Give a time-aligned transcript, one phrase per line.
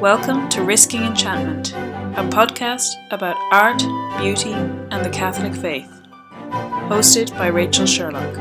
[0.00, 3.78] Welcome to Risking Enchantment, a podcast about art,
[4.16, 5.90] beauty, and the Catholic faith.
[6.86, 8.36] Hosted by Rachel Sherlock.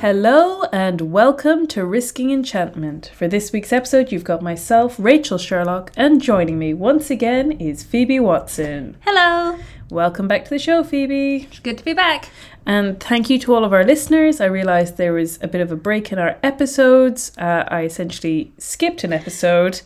[0.00, 3.10] Hello, and welcome to Risking Enchantment.
[3.16, 7.82] For this week's episode, you've got myself, Rachel Sherlock, and joining me once again is
[7.82, 8.96] Phoebe Watson.
[9.00, 9.58] Hello.
[9.90, 11.42] Welcome back to the show, Phoebe.
[11.42, 12.30] It's good to be back.
[12.64, 14.40] And thank you to all of our listeners.
[14.40, 17.32] I realised there was a bit of a break in our episodes.
[17.36, 19.82] Uh, I essentially skipped an episode.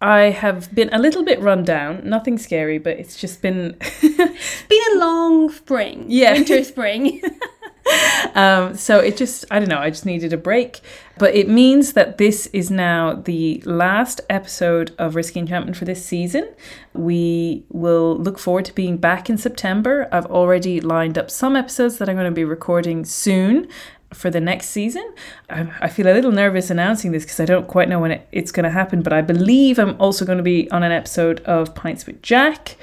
[0.00, 2.00] I have been a little bit run down.
[2.08, 3.76] Nothing scary, but it's just been.
[4.00, 6.06] been a long spring.
[6.08, 6.32] Yeah.
[6.32, 7.20] Winter, spring.
[8.34, 10.80] um, so it just, I don't know, I just needed a break.
[11.18, 16.04] But it means that this is now the last episode of Risking Enchantment for this
[16.04, 16.48] season.
[16.94, 20.08] We will look forward to being back in September.
[20.10, 23.68] I've already lined up some episodes that I'm going to be recording soon
[24.14, 25.14] for the next season.
[25.48, 28.52] I, feel a little nervous announcing this because I don't quite know when it, it's
[28.52, 31.74] going to happen, but I believe I'm also going to be on an episode of
[31.74, 32.76] Pints with Jack.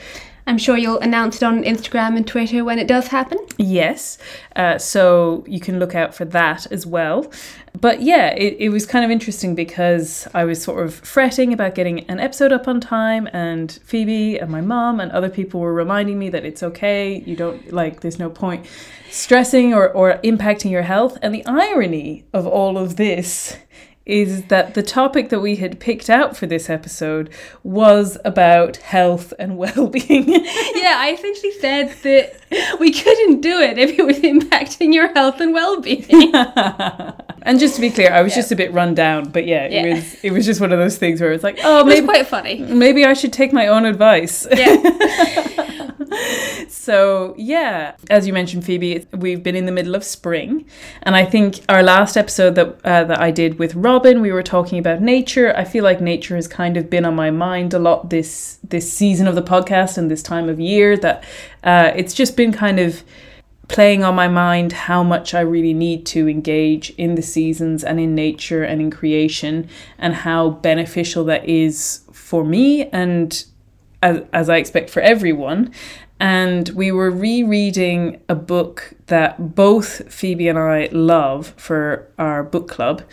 [0.49, 3.37] I'm sure you'll announce it on Instagram and Twitter when it does happen.
[3.59, 4.17] Yes.
[4.55, 7.31] Uh, so you can look out for that as well.
[7.79, 11.75] But yeah, it, it was kind of interesting because I was sort of fretting about
[11.75, 15.73] getting an episode up on time, and Phoebe and my mom and other people were
[15.73, 17.21] reminding me that it's okay.
[17.27, 18.65] You don't like, there's no point
[19.11, 21.19] stressing or, or impacting your health.
[21.21, 23.55] And the irony of all of this
[24.09, 27.29] is that the topic that we had picked out for this episode
[27.63, 30.27] was about health and well-being.
[30.29, 35.39] yeah, I essentially said that we couldn't do it if it was impacting your health
[35.39, 36.33] and well-being.
[37.43, 38.37] and just to be clear, I was yeah.
[38.37, 40.79] just a bit run down, but yeah, yeah, it was it was just one of
[40.79, 42.59] those things where it's like, oh, maybe quite funny.
[42.59, 44.47] Maybe I should take my own advice.
[44.51, 45.91] Yeah.
[46.67, 50.65] so yeah, as you mentioned, Phoebe, we've been in the middle of spring,
[51.03, 54.43] and I think our last episode that uh, that I did with Robin, we were
[54.43, 55.55] talking about nature.
[55.55, 58.91] I feel like nature has kind of been on my mind a lot this this
[58.91, 60.97] season of the podcast and this time of year.
[60.97, 61.23] That
[61.63, 63.03] uh, it's just been kind of
[63.67, 67.99] playing on my mind how much I really need to engage in the seasons and
[67.99, 73.45] in nature and in creation, and how beneficial that is for me and
[74.01, 75.73] as, as I expect for everyone.
[76.19, 82.67] And we were rereading a book that both Phoebe and I love for our book
[82.67, 83.03] club.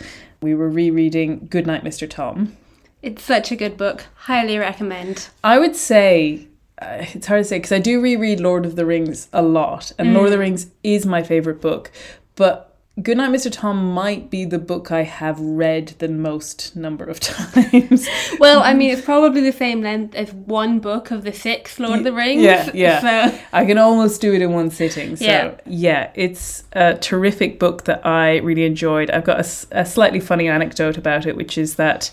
[0.41, 2.09] We were rereading Goodnight, Mr.
[2.09, 2.57] Tom.
[3.01, 4.05] It's such a good book.
[4.15, 5.29] Highly recommend.
[5.43, 6.47] I would say
[6.81, 9.91] uh, it's hard to say because I do reread Lord of the Rings a lot,
[9.97, 10.13] and mm.
[10.13, 10.39] Lord of the.
[10.39, 11.91] Rings is my favorite book.
[12.35, 12.66] But
[12.99, 13.51] Goodnight, Mr.
[13.51, 18.07] Tom might be the book I have read the most number of times.
[18.39, 21.99] well, I mean, it's probably the same length as one book of the six Lord
[21.99, 22.41] of the Rings.
[22.41, 23.29] Yeah, yeah.
[23.29, 23.39] So.
[23.53, 25.15] I can almost do it in one sitting.
[25.15, 29.11] So, yeah, yeah it's a terrific book that I really enjoyed.
[29.11, 32.09] I've got a, a slightly funny anecdote about it, which is that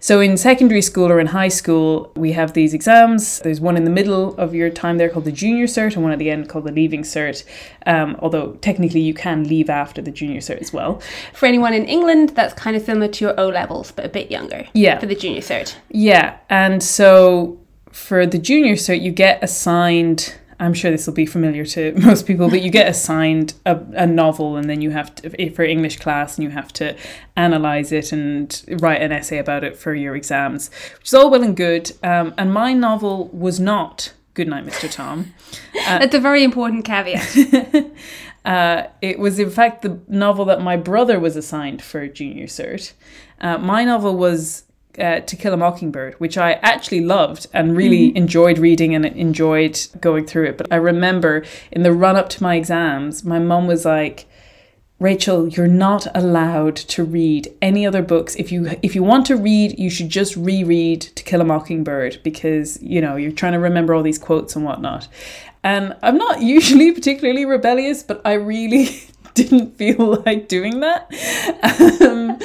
[0.00, 3.38] so in secondary school or in high school, we have these exams.
[3.40, 6.12] There's one in the middle of your time there called the junior cert, and one
[6.12, 7.44] at the end called the leaving cert.
[7.86, 11.00] Um, although technically you can leave after the junior cert as well.
[11.32, 14.30] For anyone in England, that's kind of similar to your O levels, but a bit
[14.30, 14.66] younger.
[14.74, 14.98] Yeah.
[14.98, 15.76] For the junior cert.
[15.90, 17.60] Yeah, and so
[17.92, 22.26] for the junior cert, you get assigned I'm sure this will be familiar to most
[22.26, 25.98] people, but you get assigned a, a novel and then you have to, for English
[25.98, 26.96] class, and you have to
[27.36, 31.42] analyze it and write an essay about it for your exams, which is all well
[31.42, 31.92] and good.
[32.02, 34.90] Um, and my novel was not Goodnight, Mr.
[34.90, 35.34] Tom.
[35.86, 37.90] Uh, That's a very important caveat.
[38.46, 42.92] uh, it was, in fact, the novel that my brother was assigned for junior cert.
[43.42, 44.64] Uh, my novel was
[44.98, 48.16] uh, To Kill a Mockingbird, which I actually loved and really mm-hmm.
[48.16, 50.58] enjoyed reading and enjoyed going through it.
[50.58, 54.26] But I remember in the run up to my exams, my mum was like,
[54.98, 58.36] Rachel, you're not allowed to read any other books.
[58.36, 62.20] If you if you want to read, you should just reread To Kill a Mockingbird
[62.22, 65.08] because you know you're trying to remember all these quotes and whatnot.
[65.64, 68.90] And I'm not usually particularly rebellious, but I really
[69.34, 71.10] didn't feel like doing that.
[72.02, 72.38] Um,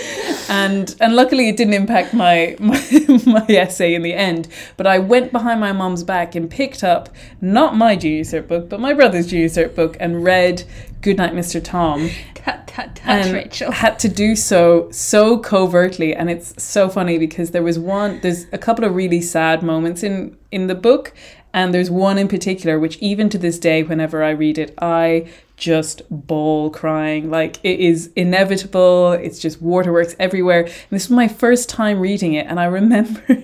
[0.49, 2.81] and and luckily it didn't impact my, my
[3.25, 4.47] my essay in the end.
[4.77, 7.09] But I went behind my mom's back and picked up
[7.41, 10.63] not my junior cert book, but my brother's junior cert book and read
[11.01, 11.63] Goodnight, Mr.
[11.63, 12.09] Tom.
[12.33, 13.71] Tut, tut, tut, Rachel.
[13.71, 18.19] Had to do so so covertly, and it's so funny because there was one.
[18.21, 21.13] There's a couple of really sad moments in in the book,
[21.57, 25.27] and there's one in particular which, even to this day, whenever I read it, I
[25.55, 27.31] just bawl crying.
[27.31, 29.13] Like it is inevitable.
[29.13, 30.65] It's just waterworks everywhere.
[30.65, 33.25] And this was my first time reading it, and I remember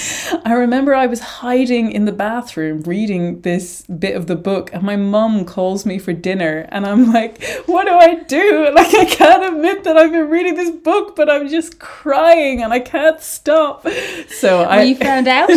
[0.44, 4.82] I remember I was hiding in the bathroom reading this bit of the book, and
[4.82, 8.68] my mum calls me for dinner, and I'm like, "What do I do?
[8.80, 12.72] Like, I can't admit that I've been reading this book, but I'm just crying and
[12.72, 13.86] I can't stop."
[14.28, 15.50] So I you found out?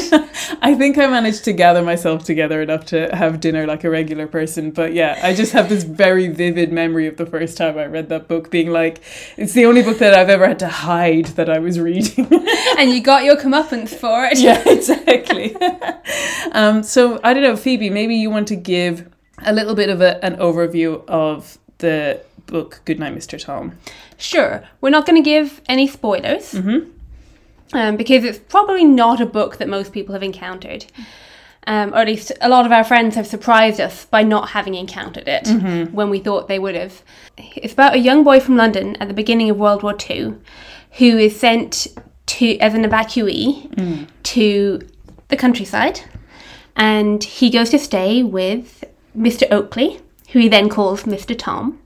[0.61, 4.27] I think I managed to gather myself together enough to have dinner like a regular
[4.27, 4.71] person.
[4.71, 8.09] But yeah, I just have this very vivid memory of the first time I read
[8.09, 9.01] that book, being like,
[9.37, 12.27] it's the only book that I've ever had to hide that I was reading.
[12.77, 14.32] and you got your comeuppance for it.
[14.41, 15.55] yeah, exactly.
[16.51, 19.09] um, so I don't know, Phoebe, maybe you want to give
[19.39, 23.41] a little bit of a, an overview of the book Goodnight, Mr.
[23.41, 23.77] Tom.
[24.17, 24.63] Sure.
[24.81, 26.53] We're not going to give any spoilers.
[27.73, 30.85] Um, because it's probably not a book that most people have encountered.
[31.65, 34.75] Um, or at least a lot of our friends have surprised us by not having
[34.75, 35.47] encountered it
[35.93, 37.01] when we thought they would have.
[37.37, 40.35] It's about a young boy from London at the beginning of World War II
[40.97, 41.87] who is sent
[42.33, 44.79] to as an evacuee to
[45.27, 46.01] the countryside,
[46.75, 48.83] and he goes to stay with
[49.17, 49.49] Mr.
[49.51, 49.99] Oakley,
[50.31, 51.37] who he then calls Mr.
[51.37, 51.79] Tom,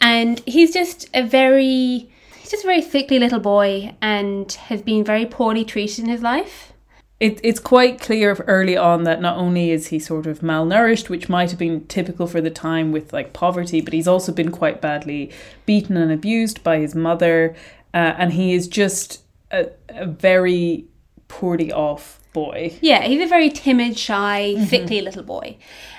[0.00, 5.04] and he's just a very he's just a very sickly little boy and has been
[5.04, 6.72] very poorly treated in his life.
[7.18, 11.30] It, it's quite clear early on that not only is he sort of malnourished, which
[11.30, 14.82] might have been typical for the time with like poverty, but he's also been quite
[14.82, 15.30] badly
[15.64, 17.56] beaten and abused by his mother.
[17.94, 20.86] Uh, and he is just a, a very
[21.28, 22.74] poorly off boy.
[22.80, 24.64] Yeah, he's a very timid, shy, mm-hmm.
[24.66, 25.56] sickly little boy.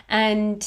[0.07, 0.65] And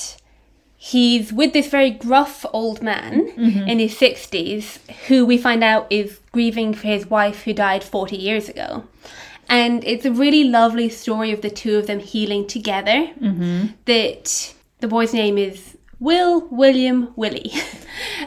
[0.77, 3.69] he's with this very gruff old man mm-hmm.
[3.69, 8.17] in his 60s who we find out is grieving for his wife who died 40
[8.17, 8.85] years ago.
[9.49, 13.11] And it's a really lovely story of the two of them healing together.
[13.21, 13.67] Mm-hmm.
[13.87, 17.53] That the boy's name is Will William Willie.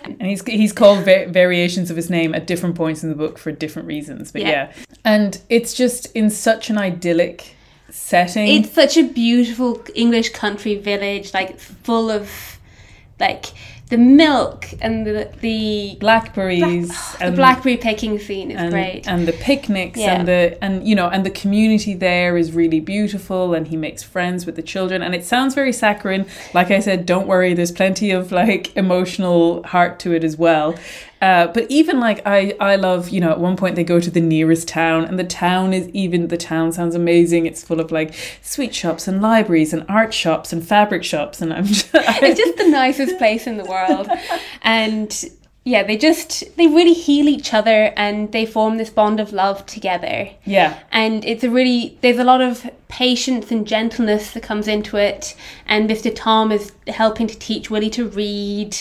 [0.04, 3.38] And he's he's called va- variations of his name at different points in the book
[3.38, 4.32] for different reasons.
[4.32, 4.50] But Yeah.
[4.50, 4.72] yeah.
[5.06, 7.56] And it's just in such an idyllic
[7.90, 8.48] setting.
[8.48, 12.30] it's such a beautiful English country village, like full of
[13.20, 13.46] like
[13.94, 19.08] the milk and the the blackberries the blackberry picking scene is and, great.
[19.08, 20.16] and the picnics Yeah.
[20.16, 24.02] and the and you know and the community there is really beautiful and he makes
[24.02, 26.26] friends with the children and it sounds very saccharine
[26.56, 30.74] like i said don't worry there's plenty of like emotional heart to it as well
[31.24, 34.12] uh, but even like I, I love you know at one point they go to
[34.12, 37.92] the nearest town and the town is even the town sounds amazing it's full of
[37.92, 42.40] like sweet shops and libraries and art shops and fabric shops and i'm just, it's
[42.40, 44.10] just the nicest place in the world.
[44.62, 45.24] And
[45.66, 49.66] yeah, they just they really heal each other and they form this bond of love
[49.66, 50.30] together.
[50.44, 54.98] yeah And it's a really there's a lot of patience and gentleness that comes into
[54.98, 55.36] it.
[55.66, 56.12] And Mr.
[56.14, 58.76] Tom is helping to teach Willie to read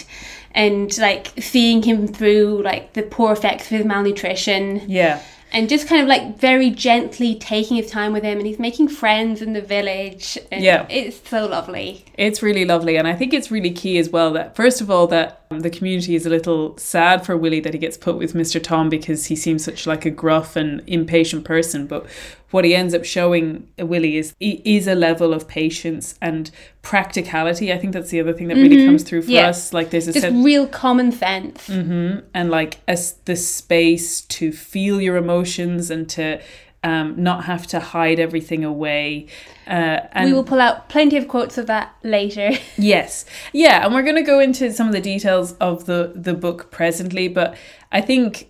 [0.55, 4.83] and like seeing him through like the poor effects of his malnutrition.
[4.89, 5.21] yeah
[5.55, 8.89] and just kind of like very gently taking his time with him and he's making
[8.89, 10.87] friends in the village and Yeah.
[10.89, 14.57] it's so lovely It's really lovely, and I think it's really key as well that
[14.57, 17.97] first of all that the community is a little sad for Willie that he gets
[17.97, 18.63] put with Mr.
[18.63, 21.87] Tom because he seems such like a gruff and impatient person.
[21.87, 22.07] But
[22.51, 26.51] what he ends up showing Willie is is a level of patience and
[26.83, 27.73] practicality.
[27.73, 29.49] I think that's the other thing that really comes through for Yeah.
[29.49, 29.73] us.
[29.73, 35.01] Like there's a just sense real common sense and like as the space to feel
[35.01, 36.41] your emotions and to
[36.85, 39.27] um, not have to hide everything away.
[39.67, 43.25] Uh, and we will pull out plenty of quotes of that later Yes.
[43.53, 46.70] Yeah, and we're going to go into some of the details of the the book
[46.70, 47.56] presently, but
[47.91, 48.49] I think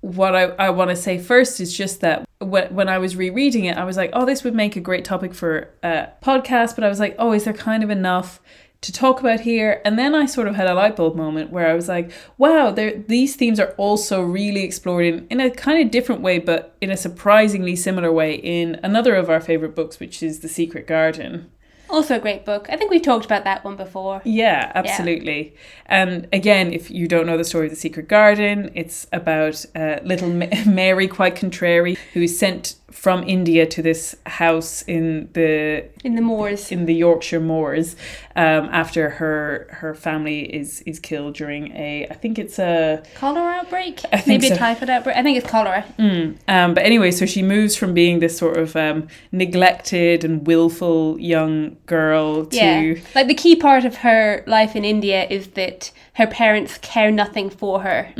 [0.00, 3.64] what I, I want to say first is just that when, when I was rereading
[3.64, 6.84] it, I was like, oh, this would make a great topic for a podcast, but
[6.84, 8.40] I was like, oh, is there kind of enough
[8.82, 9.80] to talk about here?
[9.84, 12.70] And then I sort of had a light bulb moment where I was like, wow,
[12.70, 16.76] there, these themes are also really explored in, in a kind of different way, but
[16.80, 20.86] in a surprisingly similar way in another of our favorite books, which is The Secret
[20.86, 21.50] Garden.
[21.88, 25.54] also a great book i think we've talked about that one before Yeah, absolutely.
[25.86, 30.00] And again, if you don't know the story of the Secret Garden, it's about uh,
[30.02, 35.84] little Ma- Mary, quite contrary, who is sent from India to this house in the
[36.04, 36.70] in the moors.
[36.70, 37.96] in the Yorkshire moors
[38.36, 43.54] um, after her her family is is killed during a I think it's a cholera
[43.54, 44.02] outbreak?
[44.26, 44.54] Maybe so.
[44.54, 45.16] a typhoid outbreak?
[45.16, 45.84] I think it's cholera.
[45.98, 51.18] Um, but anyway, so she moves from being this sort of um, neglected and willful
[51.18, 52.94] young girl to yeah.
[53.14, 57.50] Like the key part of her life in india is that her parents care nothing
[57.50, 58.12] for her.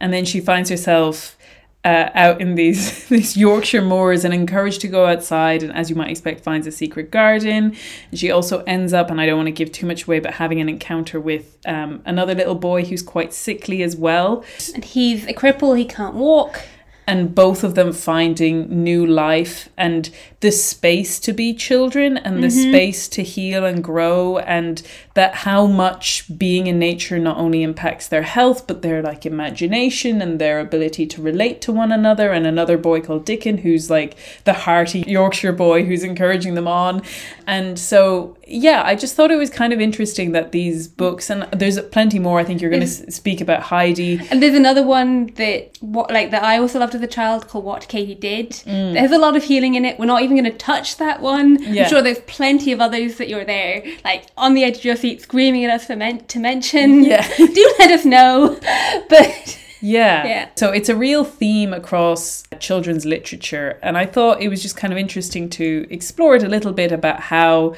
[0.00, 1.36] And then she finds herself
[1.84, 5.96] uh, out in these these Yorkshire moors and encouraged to go outside and as you
[5.96, 7.76] might expect finds a secret garden.
[8.10, 10.34] And she also ends up and I don't want to give too much away but
[10.34, 14.44] having an encounter with um, another little boy who's quite sickly as well.
[14.74, 16.62] And he's a cripple he can't walk.
[17.04, 20.08] And both of them finding new life and
[20.42, 22.70] the space to be children and the mm-hmm.
[22.70, 24.82] space to heal and grow and
[25.14, 30.20] that how much being in nature not only impacts their health but their like imagination
[30.20, 32.32] and their ability to relate to one another.
[32.32, 37.02] And another boy called Dickon who's like the hearty Yorkshire boy who's encouraging them on.
[37.46, 41.44] And so yeah I just thought it was kind of interesting that these books and
[41.52, 44.20] there's plenty more I think you're going to speak about Heidi.
[44.28, 47.64] And there's another one that what like that I also loved as a child called
[47.64, 48.50] What Katie Did.
[48.50, 48.94] Mm.
[48.94, 50.00] There's a lot of healing in it.
[50.00, 51.62] We're not even going to touch that one.
[51.62, 51.84] Yeah.
[51.84, 54.96] I'm sure there's plenty of others that you're there, like on the edge of your
[54.96, 57.04] seat, screaming at us for men- to mention.
[57.04, 57.26] Yeah.
[57.36, 58.58] Do let us know.
[59.08, 60.26] But Yeah.
[60.26, 60.48] Yeah.
[60.56, 63.78] So it's a real theme across children's literature.
[63.82, 66.92] And I thought it was just kind of interesting to explore it a little bit
[66.92, 67.74] about how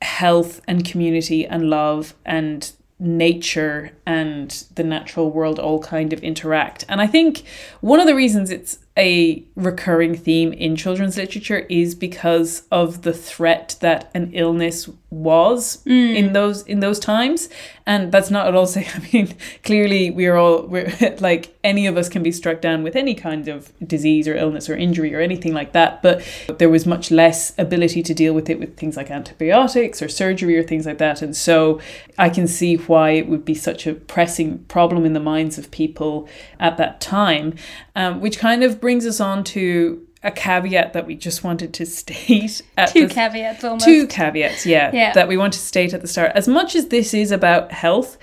[0.00, 6.84] health and community and love and nature and the natural world all kind of interact.
[6.88, 7.44] And I think
[7.80, 13.12] one of the reasons it's a recurring theme in children's literature is because of the
[13.12, 17.48] threat that an illness was in those in those times.
[17.86, 21.96] And that's not at all saying i mean clearly we're all we're like any of
[21.96, 25.20] us can be struck down with any kind of disease or illness or injury or
[25.20, 26.22] anything like that but
[26.58, 30.58] there was much less ability to deal with it with things like antibiotics or surgery
[30.58, 31.22] or things like that.
[31.22, 31.80] And so
[32.18, 35.70] i can see why it would be such a pressing problem in the minds of
[35.70, 36.28] people
[36.60, 37.54] at that time
[37.96, 41.84] um, which kind of brings us on to a caveat that we just wanted to
[42.00, 43.84] state at two the- caveats almost.
[43.84, 45.12] two caveats, yeah, Yeah.
[45.12, 46.32] that we want to state at the start.
[46.34, 48.16] As much as this is about health,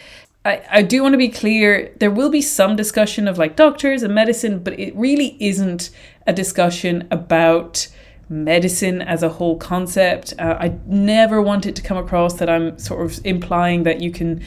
[0.43, 4.01] I, I do want to be clear there will be some discussion of like doctors
[4.01, 5.91] and medicine, but it really isn't
[6.25, 7.87] a discussion about
[8.27, 10.33] medicine as a whole concept.
[10.39, 14.09] Uh, I never want it to come across that I'm sort of implying that you
[14.09, 14.41] can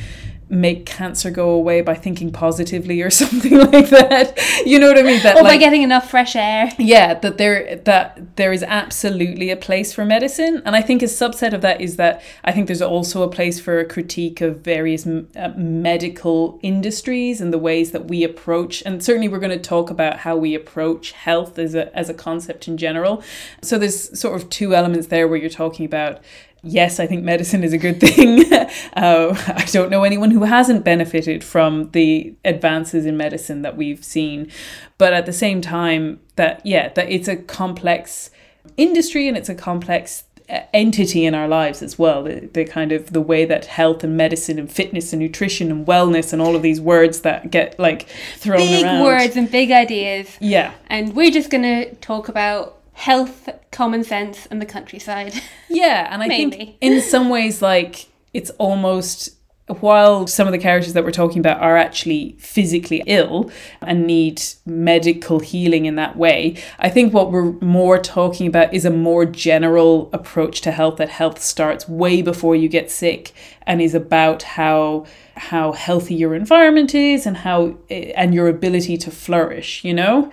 [0.51, 4.39] make cancer go away by thinking positively or something like that.
[4.65, 5.23] You know what I mean?
[5.23, 6.71] That or by getting enough fresh air.
[6.79, 11.07] yeah that there that there is absolutely a place for medicine and i think a
[11.07, 14.61] subset of that is that i think there's also a place for a critique of
[14.61, 19.59] various uh, medical industries and the ways that we approach and certainly we're going to
[19.59, 23.23] talk about how we approach health as a as a concept in general
[23.63, 26.21] so there's sort of two elements there where you're talking about
[26.63, 28.53] Yes, I think medicine is a good thing.
[28.95, 34.05] uh, I don't know anyone who hasn't benefited from the advances in medicine that we've
[34.05, 34.51] seen,
[34.99, 38.31] but at the same time, that yeah, that it's a complex
[38.77, 42.25] industry and it's a complex uh, entity in our lives as well.
[42.25, 45.87] The, the kind of the way that health and medicine and fitness and nutrition and
[45.87, 49.05] wellness and all of these words that get like thrown Big around.
[49.05, 50.37] words and big ideas.
[50.41, 50.73] Yeah.
[50.89, 55.33] And we're just going to talk about health, common sense, and the countryside.
[55.71, 59.37] Yeah, and I think in some ways, like it's almost
[59.81, 63.51] while some of the characters that we're talking about are actually physically ill
[63.83, 68.87] and need medical healing in that way, I think what we're more talking about is
[68.87, 73.33] a more general approach to health that health starts way before you get sick
[73.67, 75.05] and is about how
[75.37, 80.31] how healthy your environment is and how eh, and your ability to flourish, you know?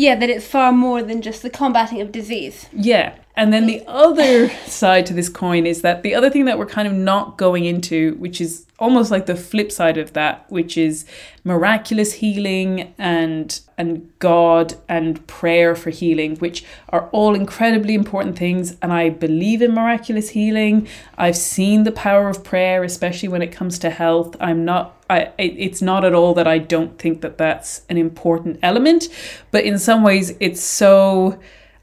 [0.00, 2.66] Yeah, that it's far more than just the combating of disease.
[2.72, 3.16] Yeah.
[3.40, 6.66] And then the other side to this coin is that the other thing that we're
[6.66, 10.76] kind of not going into, which is almost like the flip side of that, which
[10.76, 11.06] is
[11.42, 18.76] miraculous healing and and God and prayer for healing, which are all incredibly important things.
[18.82, 20.86] And I believe in miraculous healing.
[21.16, 24.36] I've seen the power of prayer, especially when it comes to health.
[24.38, 28.58] I'm not I, it's not at all that I don't think that that's an important
[28.62, 29.08] element,
[29.50, 31.40] but in some ways it's so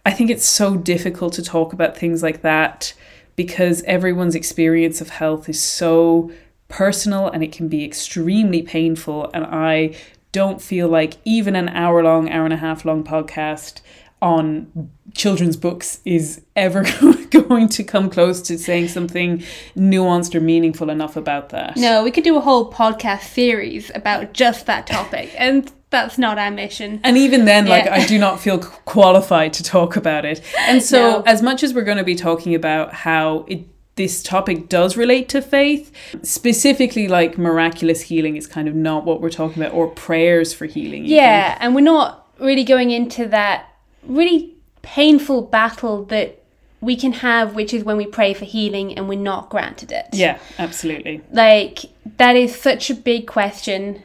[0.07, 2.93] I think it's so difficult to talk about things like that
[3.35, 6.31] because everyone's experience of health is so
[6.69, 9.29] personal and it can be extremely painful.
[9.33, 9.97] And I
[10.31, 13.81] don't feel like even an hour long, hour and a half long podcast
[14.21, 16.85] on children's books is ever
[17.29, 19.43] going to come close to saying something
[19.75, 21.75] nuanced or meaningful enough about that.
[21.75, 26.37] No, we could do a whole podcast series about just that topic, and that's not
[26.37, 26.99] our mission.
[27.03, 30.41] And even then, like, I do not feel qualified to talk about it.
[30.59, 31.23] And so, No.
[31.25, 33.61] as much as we're going to be talking about how it
[33.95, 35.91] this topic does relate to faith,
[36.21, 40.65] specifically like miraculous healing is kind of not what we're talking about, or prayers for
[40.67, 41.05] healing.
[41.05, 41.15] even.
[41.15, 43.65] Yeah, and we're not really going into that
[44.03, 44.53] really
[44.83, 46.43] painful battle that
[46.79, 50.05] we can have, which is when we pray for healing and we're not granted it.
[50.13, 51.21] Yeah, absolutely.
[51.31, 51.79] Like,
[52.17, 54.03] that is such a big question,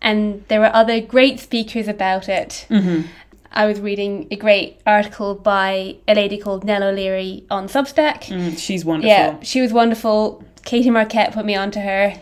[0.00, 2.66] and there were other great speakers about it.
[2.70, 3.08] Mm-hmm.
[3.50, 8.24] I was reading a great article by a lady called Nell O'Leary on Substack.
[8.24, 9.08] Mm, she's wonderful.
[9.08, 10.44] Yeah, she was wonderful.
[10.64, 12.14] Katie Marquette put me onto her.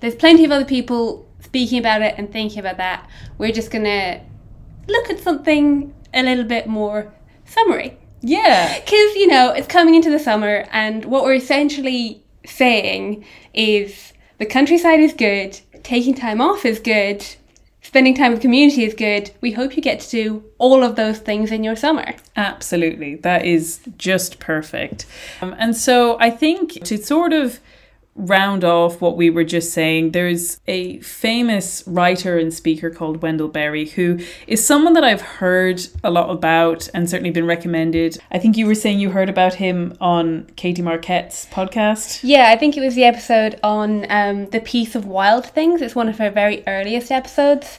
[0.00, 3.08] There's plenty of other people speaking about it and thinking about that.
[3.36, 4.20] We're just gonna
[4.86, 7.12] look at something a little bit more
[7.44, 7.98] summery.
[8.20, 8.78] Yeah.
[8.78, 13.24] Because, you know, it's coming into the summer, and what we're essentially saying
[13.54, 17.24] is the countryside is good, taking time off is good,
[17.82, 19.30] spending time with community is good.
[19.40, 22.14] We hope you get to do all of those things in your summer.
[22.36, 23.16] Absolutely.
[23.16, 25.06] That is just perfect.
[25.40, 27.60] Um, and so I think to sort of
[28.16, 33.48] round off what we were just saying, there's a famous writer and speaker called Wendell
[33.48, 38.18] Berry, who is someone that I've heard a lot about and certainly been recommended.
[38.30, 42.20] I think you were saying you heard about him on Katie Marquette's podcast.
[42.22, 45.80] Yeah, I think it was the episode on um, the Peace of Wild Things.
[45.80, 47.78] It's one of her very earliest episodes.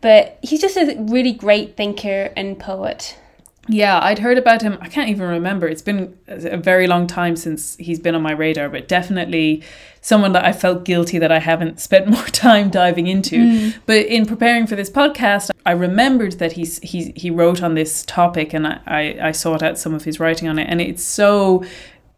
[0.00, 3.18] But he's just a really great thinker and poet.
[3.68, 4.76] Yeah, I'd heard about him.
[4.80, 5.66] I can't even remember.
[5.66, 9.62] It's been a very long time since he's been on my radar, but definitely
[10.00, 13.36] someone that I felt guilty that I haven't spent more time diving into.
[13.36, 13.74] Mm.
[13.86, 18.02] But in preparing for this podcast, I remembered that he's he he wrote on this
[18.04, 21.02] topic, and I, I I sought out some of his writing on it, and it's
[21.02, 21.64] so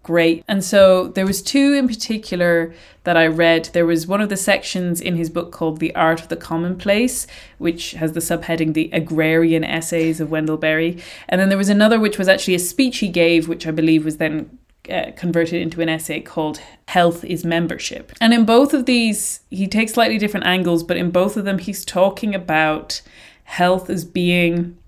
[0.06, 0.44] great.
[0.46, 2.72] And so there was two in particular
[3.02, 3.64] that I read.
[3.72, 7.26] There was one of the sections in his book called The Art of the Commonplace,
[7.58, 11.02] which has the subheading The Agrarian Essays of Wendell Berry.
[11.28, 14.04] And then there was another which was actually a speech he gave, which I believe
[14.04, 14.58] was then
[14.88, 18.12] uh, converted into an essay called Health is Membership.
[18.20, 21.58] And in both of these, he takes slightly different angles, but in both of them,
[21.58, 23.02] he's talking about
[23.42, 24.78] health as being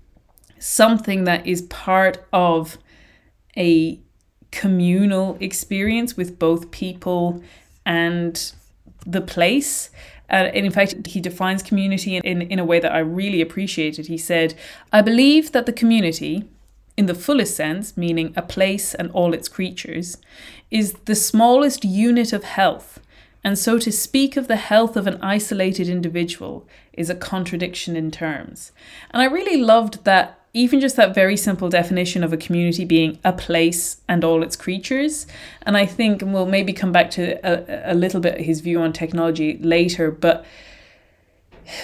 [0.59, 2.77] something that is part of
[3.57, 3.99] a
[4.51, 7.43] communal experience with both people
[7.85, 8.53] and
[9.05, 9.89] the place.
[10.29, 13.41] Uh, and in fact, he defines community in, in, in a way that I really
[13.41, 14.07] appreciated.
[14.07, 14.53] He said,
[14.93, 16.43] I believe that the community,
[16.97, 20.17] in the fullest sense, meaning a place and all its creatures,
[20.69, 22.99] is the smallest unit of health.
[23.43, 28.11] And so to speak of the health of an isolated individual is a contradiction in
[28.11, 28.71] terms.
[29.11, 33.19] And I really loved that even just that very simple definition of a community being
[33.23, 35.27] a place and all its creatures.
[35.61, 38.81] And I think, and we'll maybe come back to a, a little bit his view
[38.81, 40.45] on technology later, but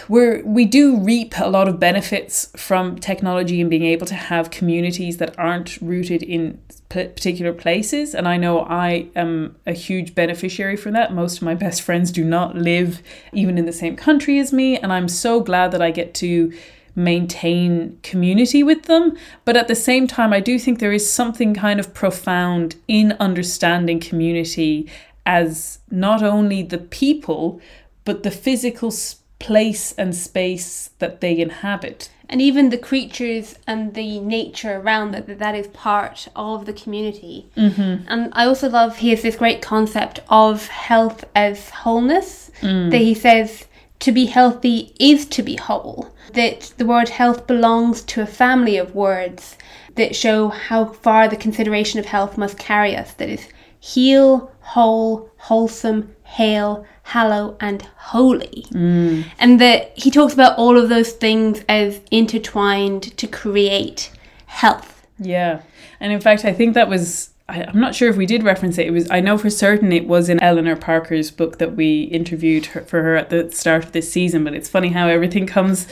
[0.07, 4.49] we're we do reap a lot of benefits from technology and being able to have
[4.49, 8.15] communities that aren't rooted in particular places.
[8.15, 11.13] And i know i am a huge beneficiary from that.
[11.13, 13.01] Most of my best friends do not live
[13.33, 14.77] even in the same country as me.
[14.77, 16.51] And i'm so glad that i get to
[16.95, 19.17] maintain community with them.
[19.43, 23.13] But at the same time, I do think there is something kind of profound in
[23.19, 24.89] understanding community
[25.25, 27.59] as not only the people,
[28.03, 28.93] but the physical
[29.39, 32.09] place and space that they inhabit.
[32.27, 36.73] And even the creatures and the nature around that, that, that is part of the
[36.73, 37.47] community.
[37.55, 38.07] Mm-hmm.
[38.07, 42.49] And I also love he has this great concept of health as wholeness.
[42.61, 42.89] Mm.
[42.89, 43.65] That he says
[44.05, 46.13] to be healthy is to be whole.
[46.33, 49.57] That the word health belongs to a family of words
[49.95, 53.15] that show how far the consideration of health must carry us.
[53.15, 53.47] That is
[53.79, 58.67] heal, whole, wholesome, hail, hallow, and holy.
[58.69, 59.25] Mm.
[59.39, 64.11] And that he talks about all of those things as intertwined to create
[64.45, 65.07] health.
[65.17, 65.63] Yeah.
[65.99, 68.77] And in fact, I think that was I, am not sure if we did reference
[68.77, 68.87] it.
[68.87, 72.67] It was I know for certain it was in Eleanor Parker's book that we interviewed
[72.67, 74.43] her, for her at the start of this season.
[74.43, 75.85] But it's funny how everything comes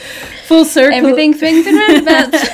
[0.48, 0.98] full circle.
[0.98, 2.50] Everything swings and roundabouts.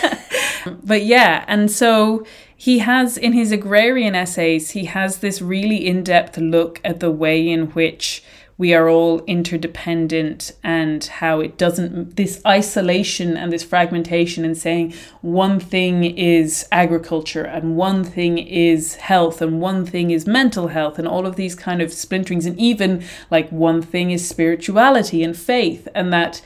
[0.83, 2.25] but yeah, and so
[2.59, 7.47] he has in his agrarian essays he has this really in-depth look at the way
[7.47, 8.21] in which
[8.59, 14.93] we are all interdependent and how it doesn't this isolation and this fragmentation and saying
[15.21, 20.99] one thing is agriculture and one thing is health and one thing is mental health
[20.99, 25.37] and all of these kind of splinterings and even like one thing is spirituality and
[25.37, 26.41] faith and that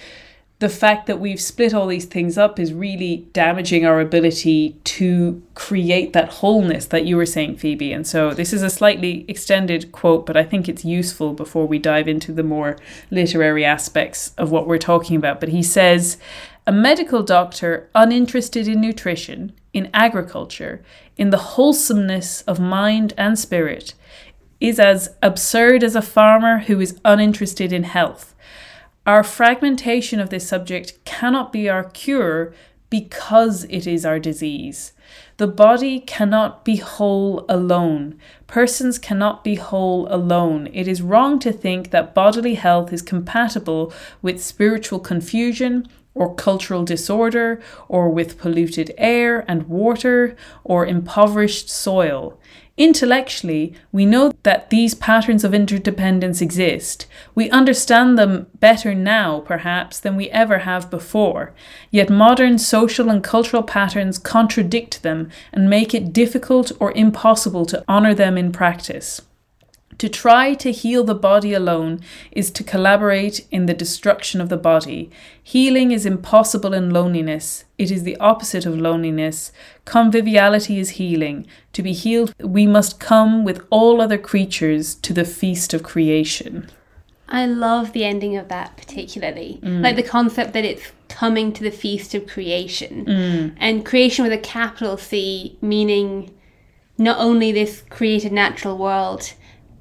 [0.63, 5.43] the fact that we've split all these things up is really damaging our ability to
[5.55, 7.91] create that wholeness that you were saying, Phoebe.
[7.91, 11.79] And so this is a slightly extended quote, but I think it's useful before we
[11.79, 12.77] dive into the more
[13.11, 15.41] literary aspects of what we're talking about.
[15.41, 16.17] But he says,
[16.65, 20.81] a medical doctor uninterested in nutrition, in agriculture,
[21.17, 23.95] in the wholesomeness of mind and spirit,
[24.61, 28.32] is as absurd as a farmer who is uninterested in health
[29.05, 32.53] our fragmentation of this subject cannot be our cure
[32.89, 34.93] because it is our disease.
[35.37, 38.19] The body cannot be whole alone.
[38.45, 40.69] Persons cannot be whole alone.
[40.71, 46.83] It is wrong to think that bodily health is compatible with spiritual confusion or cultural
[46.83, 52.39] disorder or with polluted air and water or impoverished soil.
[52.75, 57.05] Intellectually, we know that these patterns of interdependence exist.
[57.35, 61.53] We understand them better now, perhaps, than we ever have before.
[61.91, 67.83] Yet modern social and cultural patterns contradict them and make it difficult or impossible to
[67.87, 69.21] honour them in practice.
[69.97, 72.01] To try to heal the body alone
[72.31, 75.09] is to collaborate in the destruction of the body.
[75.41, 77.65] Healing is impossible in loneliness.
[77.77, 79.51] It is the opposite of loneliness.
[79.85, 81.45] Conviviality is healing.
[81.73, 86.69] To be healed, we must come with all other creatures to the feast of creation.
[87.29, 89.59] I love the ending of that particularly.
[89.63, 89.81] Mm.
[89.81, 93.05] Like the concept that it's coming to the feast of creation.
[93.05, 93.55] Mm.
[93.57, 96.31] And creation with a capital C, meaning
[96.97, 99.33] not only this created natural world,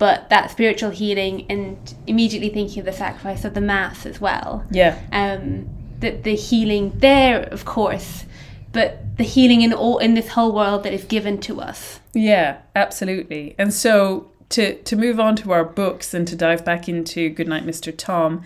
[0.02, 4.66] but that spiritual healing and immediately thinking of the sacrifice of the Mass as well.
[4.72, 5.00] Yeah.
[5.12, 5.68] Um,
[6.00, 8.24] the, the healing there, of course,
[8.72, 12.00] but the healing in all in this whole world that is given to us.
[12.14, 13.54] Yeah, absolutely.
[13.58, 17.64] And so to to move on to our books and to dive back into Goodnight
[17.64, 17.96] Mr.
[17.96, 18.42] Tom,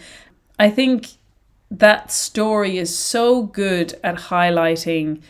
[0.58, 1.12] I think
[1.70, 5.22] that story is so good at highlighting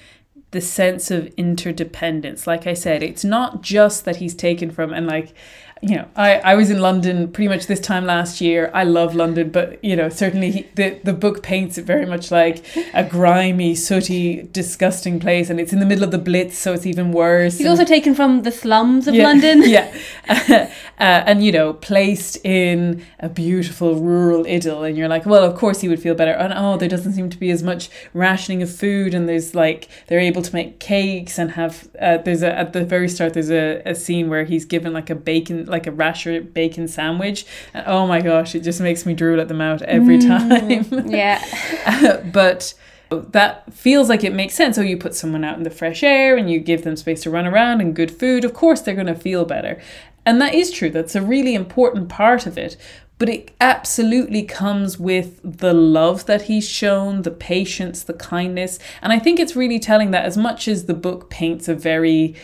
[0.50, 2.48] the sense of interdependence.
[2.48, 5.34] Like I said, it's not just that he's taken from and like
[5.82, 8.70] you know, I, I was in London pretty much this time last year.
[8.72, 12.30] I love London, but you know, certainly he, the the book paints it very much
[12.30, 16.72] like a grimy, sooty, disgusting place, and it's in the middle of the Blitz, so
[16.72, 17.58] it's even worse.
[17.58, 19.62] He's and- also taken from the slums of yeah, London.
[19.66, 19.94] yeah,
[20.28, 25.58] uh, and you know, placed in a beautiful rural idyll, and you're like, well, of
[25.58, 26.32] course he would feel better.
[26.32, 29.88] And oh, there doesn't seem to be as much rationing of food, and there's like
[30.06, 31.86] they're able to make cakes and have.
[32.00, 35.10] Uh, there's a at the very start there's a, a scene where he's given like
[35.10, 39.14] a bacon, like a rasher bacon sandwich, and oh my gosh, it just makes me
[39.14, 40.26] drool at the mouth every mm.
[40.26, 41.06] time.
[41.16, 42.20] Yeah.
[42.32, 42.74] but
[43.10, 44.76] that feels like it makes sense.
[44.76, 47.30] So you put someone out in the fresh air and you give them space to
[47.30, 48.44] run around and good food.
[48.44, 49.80] Of course, they're going to feel better.
[50.24, 50.90] And that is true.
[50.90, 52.76] That's a really important part of it.
[53.18, 58.78] But it absolutely comes with the love that he's shown, the patience, the kindness.
[59.00, 62.34] And I think it's really telling that as much as the book paints a very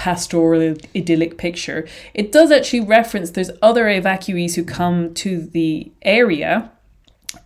[0.00, 1.86] pastoral idyllic picture.
[2.14, 6.72] It does actually reference there's other evacuees who come to the area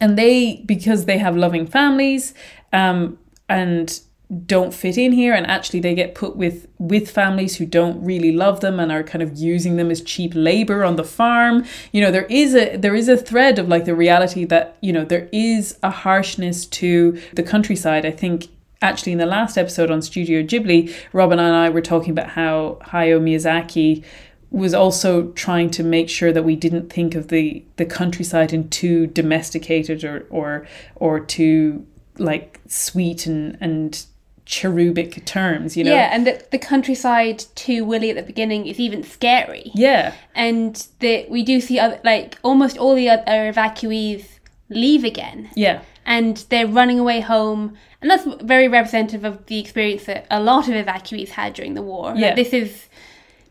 [0.01, 2.33] and they because they have loving families
[2.73, 4.01] um, and
[4.47, 8.31] don't fit in here and actually they get put with with families who don't really
[8.31, 11.64] love them and are kind of using them as cheap labor on the farm.
[11.90, 14.93] You know there is a there is a thread of like the reality that you
[14.93, 18.07] know there is a harshness to the countryside.
[18.07, 18.49] I think
[18.88, 20.81] actually in the last episode on studio ghibli
[21.12, 24.05] robin and i were talking about how hayao miyazaki
[24.51, 28.68] was also trying to make sure that we didn't think of the the countryside in
[28.68, 30.66] too domesticated or or
[30.97, 31.85] or too
[32.18, 34.07] like sweet and and
[34.47, 38.79] cherubic terms you know Yeah, and the, the countryside to Willie at the beginning is
[38.79, 39.70] even scary.
[39.75, 44.27] yeah And that we do see other, like almost all the other evacuees
[44.68, 45.51] leave again.
[45.57, 47.77] yeah and they're running away home.
[48.05, 51.81] And that's very representative of the experience that a lot of evacuees had during the
[51.81, 52.11] war.
[52.11, 52.35] Like, Yeah.
[52.35, 52.88] this is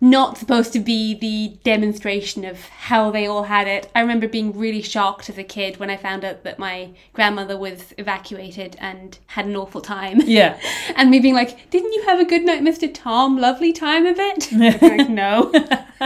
[0.03, 3.89] not supposed to be the demonstration of how they all had it.
[3.95, 7.57] I remember being really shocked as a kid when I found out that my grandmother
[7.57, 10.19] was evacuated and had an awful time.
[10.25, 10.59] yeah
[10.97, 12.93] And me being like, didn't you have a good night, Mr.
[12.93, 13.37] Tom?
[13.37, 14.51] Lovely time of it?
[14.81, 15.49] like, no.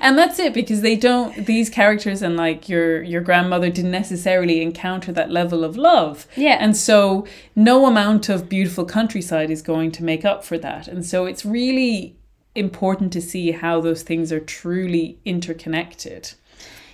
[0.00, 4.60] and that's it because they don't these characters and like your your grandmother didn't necessarily
[4.60, 6.56] encounter that level of love Yeah.
[6.60, 7.24] and so
[7.54, 11.44] no amount of beautiful countryside is going to make up for that and so it's
[11.44, 12.16] really
[12.54, 16.34] important to see how those things are truly interconnected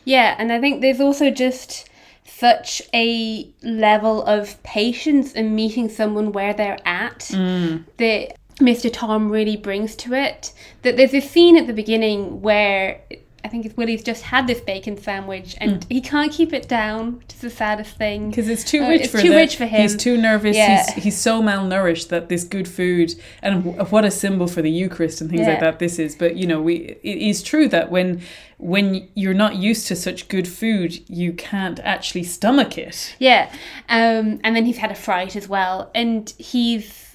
[0.05, 1.89] Yeah, and I think there's also just
[2.25, 7.85] such a level of patience in meeting someone where they're at mm.
[7.99, 8.91] that Mr.
[8.93, 10.53] Tom really brings to it.
[10.83, 13.03] That there's a scene at the beginning where
[13.45, 17.19] I think it's Willie's just had this bacon sandwich and he can't keep it down,
[17.19, 18.31] which is the saddest thing.
[18.31, 19.81] because it's too Uh, rich it's for too the- rich for him.
[19.83, 20.57] He's too nervous.
[20.57, 20.85] Yeah.
[20.95, 25.21] He's he's so malnourished that this good food and what a symbol for the Eucharist
[25.21, 26.15] and things like that this is.
[26.17, 28.21] But you know, we it is true that when
[28.59, 33.17] when you're not used to such good food, you can't actually stomach it.
[33.19, 33.51] Yeah,
[33.89, 37.10] um, and then he's had a fright as well, and he's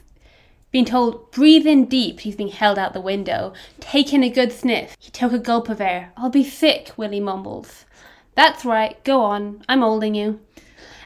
[0.76, 2.20] been told breathe in deep.
[2.20, 3.54] He's being held out the window.
[3.80, 4.98] Take in a good sniff.
[5.00, 6.12] He took a gulp of air.
[6.18, 6.92] I'll be sick.
[6.98, 7.86] Willie mumbles.
[8.34, 9.02] That's right.
[9.06, 9.64] Go on.
[9.70, 10.42] I'm holding you.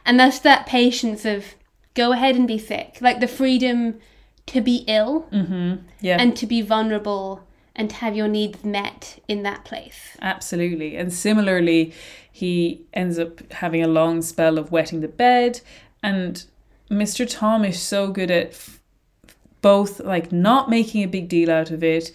[0.08, 1.54] And that's that patience of
[1.94, 4.00] go ahead and be sick, like the freedom
[4.48, 5.86] to be ill mm-hmm.
[6.02, 7.44] Yeah, and to be vulnerable
[7.76, 10.18] and to have your needs met in that place.
[10.20, 10.96] absolutely.
[10.96, 11.94] And similarly,
[12.32, 15.62] he ends up having a long spell of wetting the bed,
[16.02, 16.44] and
[16.90, 17.30] Mr.
[17.30, 18.79] Tom is so good at
[19.62, 22.12] both like not making a big deal out of it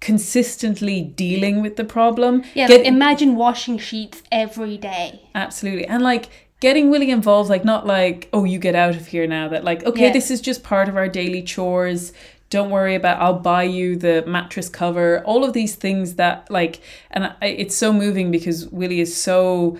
[0.00, 2.44] consistently dealing with the problem.
[2.54, 5.22] Yeah, Get- like, imagine washing sheets every day.
[5.34, 5.86] Absolutely.
[5.86, 6.28] And like
[6.60, 9.48] getting Willie involved, like not like, oh, you get out of here now.
[9.48, 10.12] That like, okay, Yeah.
[10.12, 12.12] this is just part of our daily chores.
[12.50, 15.22] Don't worry about I'll buy you the mattress cover.
[15.24, 19.78] All of these things that like and I, it's so moving because Willie is so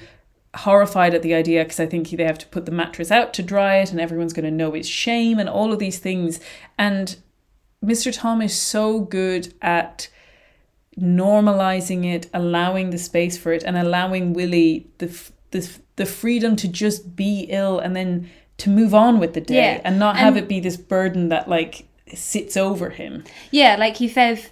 [0.54, 3.42] horrified at the idea because I think they have to put the mattress out to
[3.42, 6.40] dry it and everyone's going to know it's shame and all of these things.
[6.78, 7.16] And
[7.84, 8.12] Mr.
[8.16, 10.08] Tom is so good at
[10.98, 16.06] normalizing it, allowing the space for it, and allowing Willie the f- the f- the
[16.06, 19.98] freedom to just be ill and then to move on with the day Yeah, and
[19.98, 23.24] not have and- it be this burden that like sits over him.
[23.50, 24.50] Yeah, like he says,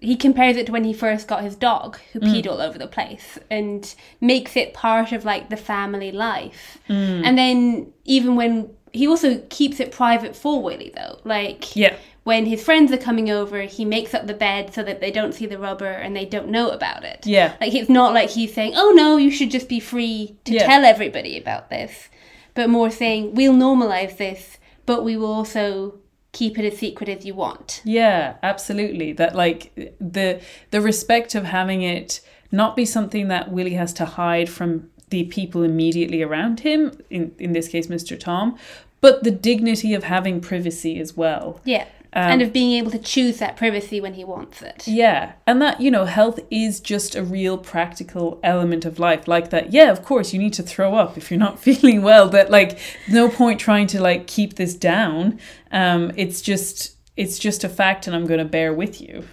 [0.00, 2.32] he compares it to when he first got his dog, who Mm.
[2.32, 6.78] peed all over the place, and makes it part of like the family life.
[6.88, 7.22] Mm.
[7.24, 11.94] And then even when he also keeps it private for Willie, though, like Yeah.
[12.24, 15.32] when his friends are coming over, he makes up the bed so that they don't
[15.34, 17.24] see the rubber and they don't know about it.
[17.26, 17.52] Yeah.
[17.60, 20.66] Like it's not like he's saying, "Oh no, you should just be free to Yeah.
[20.66, 22.08] tell everybody about this,"
[22.54, 25.99] but more saying, "We'll normalize this, but we will also
[26.32, 29.12] keep it as secret as you want." Yeah, absolutely.
[29.12, 30.40] That like the
[30.70, 32.20] the respect of having it
[32.52, 37.34] not be something that Willie has to hide from the people immediately around him, in
[37.38, 38.18] in this case Mr.
[38.18, 38.56] Tom,
[39.00, 41.60] but the dignity of having privacy as well.
[41.64, 41.86] Yeah.
[42.12, 44.88] Um, and of being able to choose that privacy when he wants it.
[44.88, 49.28] Yeah, and that, you know, health is just a real practical element of life.
[49.28, 52.28] Like that, yeah, of course, you need to throw up if you're not feeling well,
[52.28, 55.38] but like, no point trying to like keep this down.
[55.70, 59.24] Um, it's just, it's just a fact, and I'm going to bear with you.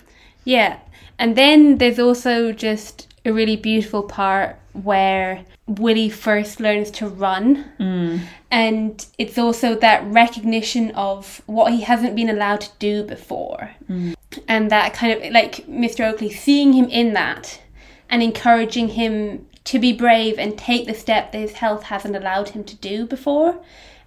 [0.44, 0.80] Yeah.
[1.20, 7.66] And then there's also just a really beautiful part where Willie first learns to run.
[7.80, 8.22] Mm.
[8.50, 13.72] And it's also that recognition of what he hasn't been allowed to do before.
[13.90, 14.16] Mm.
[14.48, 16.06] And that kind of like Mr.
[16.08, 17.62] Oakley seeing him in that
[18.10, 22.50] and encouraging him to be brave and take the step that his health hasn't allowed
[22.50, 23.60] him to do before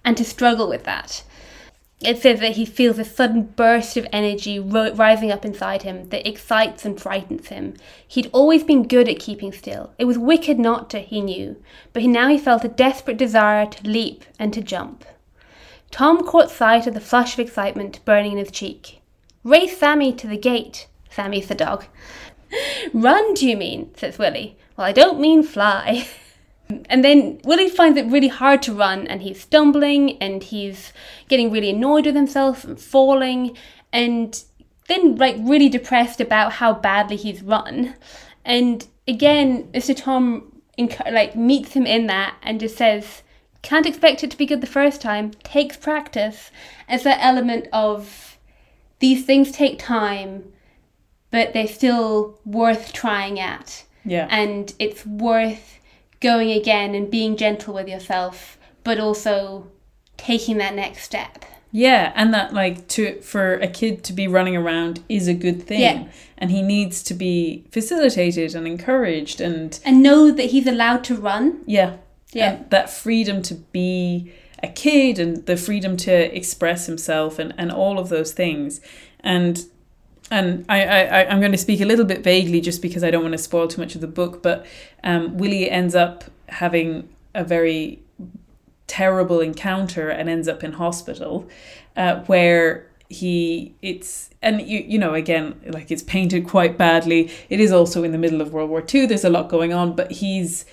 [0.03, 1.23] and to struggle with that.
[2.03, 6.09] It says that he feels a sudden burst of energy ro- rising up inside him
[6.09, 7.75] that excites and frightens him.
[8.07, 9.93] He'd always been good at keeping still.
[9.99, 11.61] It was wicked not to, he knew,
[11.93, 15.05] but he- now he felt a desperate desire to leap and to jump.
[15.91, 19.01] Tom caught sight of the flush of excitement burning in his cheek.
[19.43, 20.87] Race Sammy to the gate.
[21.09, 21.85] Sammy's the dog.
[22.93, 23.93] Run, do you mean?
[23.95, 24.57] says Willie.
[24.75, 26.07] Well, I don't mean fly.
[26.89, 30.93] And then Willie finds it really hard to run, and he's stumbling, and he's
[31.27, 33.55] getting really annoyed with himself and falling,
[33.93, 34.43] and
[34.87, 37.95] then like really depressed about how badly he's run.
[38.43, 39.95] And again, Mr.
[39.95, 40.61] Tom
[41.11, 43.21] like meets him in that and just says,
[43.61, 45.31] "Can't expect it to be good the first time.
[45.43, 46.51] Takes practice."
[46.89, 48.37] As that element of
[48.99, 50.51] these things take time,
[51.29, 54.27] but they're still worth trying at Yeah.
[54.29, 55.79] and it's worth
[56.21, 59.67] going again and being gentle with yourself but also
[60.17, 64.57] taking that next step Yeah, and that like to for a kid to be running
[64.57, 65.79] around is a good thing.
[65.79, 66.07] Yeah.
[66.37, 71.15] And he needs to be facilitated and encouraged and and know that he's allowed to
[71.15, 71.97] run yeah.
[72.33, 72.51] Yeah.
[72.51, 74.31] And that freedom to be
[74.63, 78.81] a kid and the freedom to express himself and, and all of those things.
[79.19, 79.65] And
[80.31, 83.21] and I, I, I'm going to speak a little bit vaguely just because I don't
[83.21, 84.65] want to spoil too much of the book, but
[85.03, 87.99] um, Willie ends up having a very
[88.87, 91.47] terrible encounter and ends up in hospital
[91.95, 97.29] uh, where he it's and you you know again like it's painted quite badly.
[97.49, 99.95] It is also in the middle of world war ii there's a lot going on
[99.95, 100.65] but he's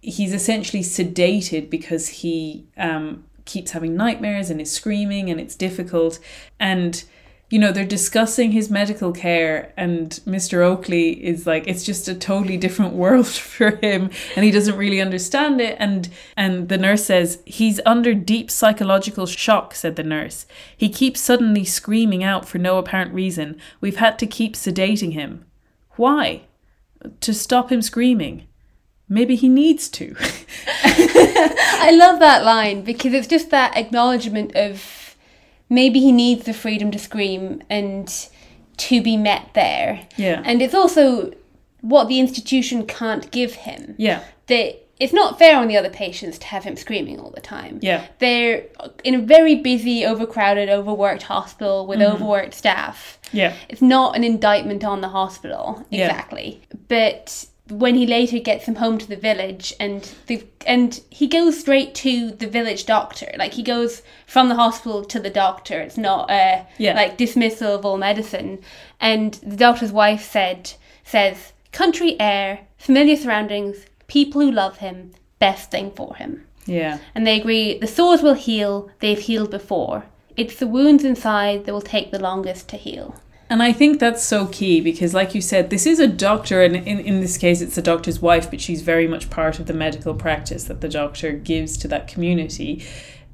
[0.00, 6.18] he's essentially sedated because he um, keeps having nightmares and is screaming and it's difficult.
[6.60, 7.02] And
[7.48, 12.14] you know they're discussing his medical care and mr oakley is like it's just a
[12.14, 15.76] totally different world for him and he doesn't really understand it.
[15.78, 20.46] And and the nurse says he's under deep psychological shock said the nurse.
[20.76, 23.58] He keeps suddenly screaming out for no apparent reason.
[23.80, 25.44] We've had to keep sedating him.
[25.96, 26.42] Why?
[27.20, 28.46] To stop him screaming.
[29.08, 30.16] Maybe he needs to.
[30.84, 35.05] I love that line because it's just that acknowledgement of
[35.68, 38.28] maybe he needs the freedom to scream and
[38.76, 40.42] to be met there Yeah.
[40.44, 41.32] and it's also
[41.80, 46.38] what the institution can't give him yeah that it's not fair on the other patients
[46.38, 47.78] to have him screaming all the time.
[47.82, 48.06] Yeah.
[48.18, 48.64] They're
[49.04, 52.14] in a very busy, overcrowded, overworked hospital with mm-hmm.
[52.14, 53.18] overworked staff.
[53.30, 56.06] yeah It's not an indictment on the hospital, Yeah.
[56.06, 56.62] exactly.
[56.88, 61.58] But when he later gets him home to the village and the and he goes
[61.58, 63.30] straight to the village doctor.
[63.38, 65.80] Like he goes from the hospital to the doctor.
[65.80, 66.94] It's not a Yeah.
[66.94, 68.60] like dismissal of all medicine.
[69.00, 70.72] And the doctor's wife said
[71.04, 76.44] says country air familiar surroundings people who love him best thing for him.
[76.66, 76.98] Yeah.
[77.14, 78.90] and they agree the sores will heal.
[79.00, 80.04] They've healed before.
[80.36, 83.14] It's the wounds inside that will take the longest to heal
[83.48, 86.74] And I think that's so key because, like you said, this is a doctor, and
[86.74, 89.72] in, in this case, it's the doctor's wife, but she's very much part of the
[89.72, 92.84] medical practice that the doctor gives to that community.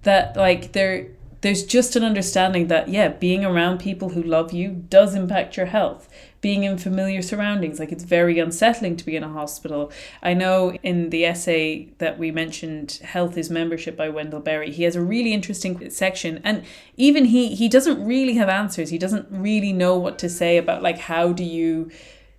[0.02, 1.08] That, like, there,
[1.40, 5.66] there's just an understanding that, yeah, being around people who love you does impact your
[5.66, 6.10] health.
[6.42, 9.90] Being in familiar surroundings, like, it's very unsettling to be in a hospital.
[10.22, 14.82] I know in the essay that we mentioned, Health is Membership by Wendell Berry, he
[14.82, 16.64] has a really interesting section, and
[16.98, 18.90] even he, he doesn't really have answers.
[18.90, 21.90] He doesn't really know what to say about, like, how do you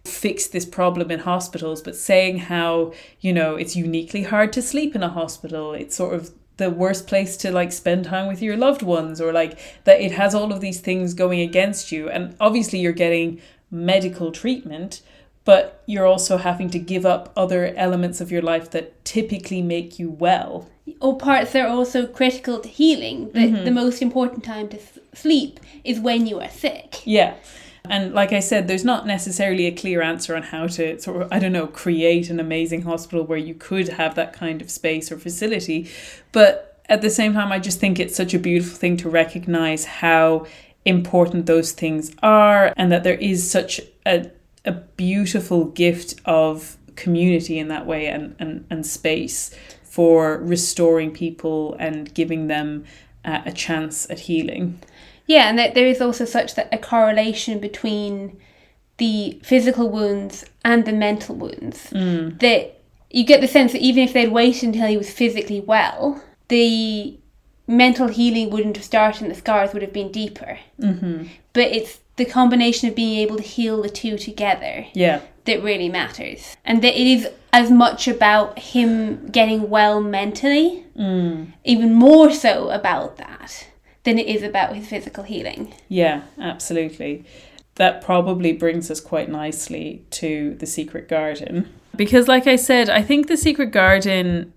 [0.05, 4.95] fix this problem in hospitals, but saying how, you know, it's uniquely hard to sleep
[4.95, 5.73] in a hospital.
[5.73, 9.33] It's sort of the worst place to like spend time with your loved ones or
[9.33, 13.41] like that it has all of these things going against you and obviously you're getting
[13.73, 15.01] medical treatment
[15.45, 19.99] but you're also having to give up other elements of your life that typically make
[19.99, 23.31] you well or parts that are also critical to healing.
[23.31, 24.79] The, the most important time to
[25.13, 27.01] sleep is when you are sick.
[27.05, 27.35] Yeah.
[27.89, 31.27] And like I said, there's not necessarily a clear answer on how to sort of,
[31.31, 35.11] I don't know, create an amazing hospital where you could have that kind of space
[35.11, 35.89] or facility.
[36.31, 39.85] But at the same time, I just think it's such a beautiful thing to recognize
[39.85, 40.45] how
[40.85, 44.29] important those things are and that there is such a,
[44.65, 51.75] a beautiful gift of community in that way and, and, and space for restoring people
[51.79, 52.83] and giving them
[53.25, 54.79] uh, a chance at healing.
[55.25, 58.37] Yeah, and that there is also such that a correlation between
[58.97, 61.89] the physical wounds and the mental wounds.
[62.39, 66.21] That you get the sense that even if they'd waited until he was physically well,
[66.49, 67.17] the
[67.67, 70.59] mental healing wouldn't have started and the scars would have been deeper.
[70.79, 71.27] Mm-hmm.
[71.53, 75.21] But it's the combination of being able to heal the two together Yeah.
[75.45, 76.55] that really matters.
[76.63, 83.17] And that it is as much about him getting well mentally, even more so about
[83.17, 83.67] that,
[84.03, 85.73] than it is about his physical healing.
[85.87, 87.25] Yeah, absolutely.
[87.75, 91.69] That probably brings us quite nicely to The Secret Garden.
[91.95, 94.52] Because, like I said, I think The Secret Garden,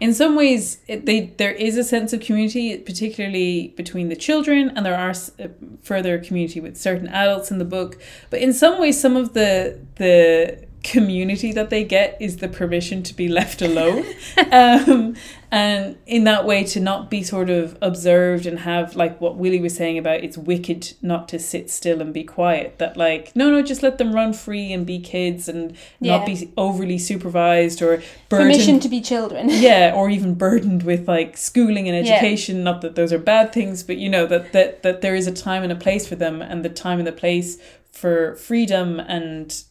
[0.00, 4.72] in some ways, it, they there is a sense of community, particularly between the children,
[4.74, 5.48] and there are uh,
[5.82, 8.00] further community with certain adults in the book.
[8.30, 13.02] But in some ways, some of the the community that they get is the permission
[13.02, 14.04] to be left alone
[14.50, 15.14] um,
[15.50, 19.60] and in that way to not be sort of observed and have like what willie
[19.60, 23.50] was saying about it's wicked not to sit still and be quiet that like no
[23.50, 28.02] no just let them run free and be kids and not be overly supervised or
[28.30, 29.48] burdened Permission to be children.
[29.50, 32.14] yeah or even burdened with like schooling and Yeah.
[32.14, 35.26] education not that those are bad things but you know that that that there is
[35.26, 37.58] a time and a place for them and the time and the place
[37.92, 39.64] for freedom and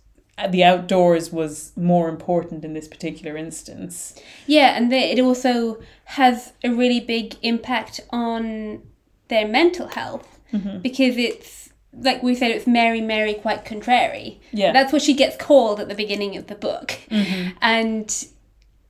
[0.48, 6.70] the outdoors was more important in this particular instance Yeah, and it also has a
[6.70, 8.84] really big impact on
[9.28, 10.80] their mental health mm-hmm.
[10.80, 14.40] because it's like we said, it's Mary, Mary, quite contrary.
[14.52, 14.72] Yeah.
[14.72, 17.58] that's what she gets called at the beginning of the book, mm-hmm.
[17.62, 18.28] and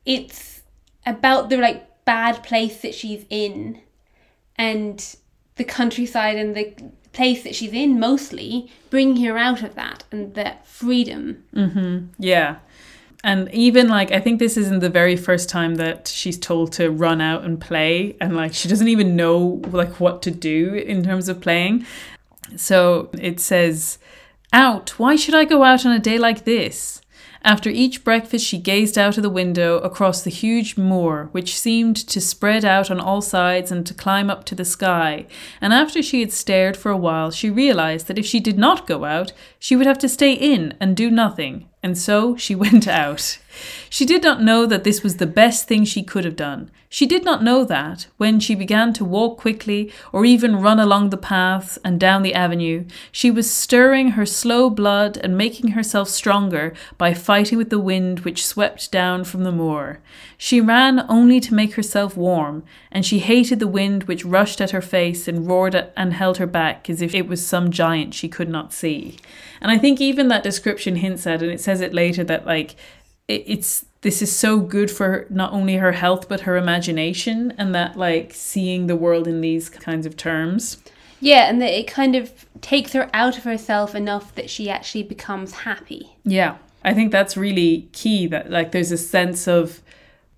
[0.06, 0.62] it's
[1.06, 3.82] about the like bad place that she's in,
[4.58, 5.16] and
[5.56, 6.74] the countryside and the
[7.12, 11.44] place that she's in mostly bringing her out of that and that freedom.
[11.56, 12.08] Mm-hmm.
[12.18, 12.58] Yeah.
[13.24, 16.90] And even like I think this isn't the very first time that she's told to
[16.90, 21.04] run out and play and like she doesn't even know like what to do in
[21.04, 21.86] terms of playing.
[22.56, 24.00] So it says,
[24.54, 24.98] "Out.
[24.98, 26.99] Why should I go out on a day like this?"
[27.44, 31.96] After each breakfast, she gazed out of the window across the huge moor, which seemed
[31.96, 35.26] to spread out on all sides and to climb up to the sky.
[35.62, 38.88] And after she had stared for a while, she realized that if she did not
[38.88, 41.70] go out, she would have to stay in and do nothing.
[41.82, 43.38] And so she went out.
[43.90, 46.72] She did not know that this was the best thing she could have done.
[46.92, 51.12] She did not know that, when she began to walk quickly or even run along
[51.12, 56.10] the paths and down the avenue, she was stirring her slow blood and making herself
[56.10, 60.00] stronger by fighting with the wind which swept down from the moor.
[60.36, 64.72] She ran only to make herself warm, and she hated the wind which rushed at
[64.72, 68.16] her face and roared at and held her back as if it was some giant
[68.16, 69.18] she could not see.
[69.62, 72.76] And I think even that description hints at, and it says it later that like
[73.30, 77.76] it's this is so good for her, not only her health but her imagination, and
[77.76, 80.78] that like seeing the world in these kinds of terms.
[81.22, 85.04] Yeah, and that it kind of takes her out of herself enough that she actually
[85.04, 86.16] becomes happy.
[86.24, 86.58] Yeah.
[86.84, 89.82] I think that's really key that like there's a sense of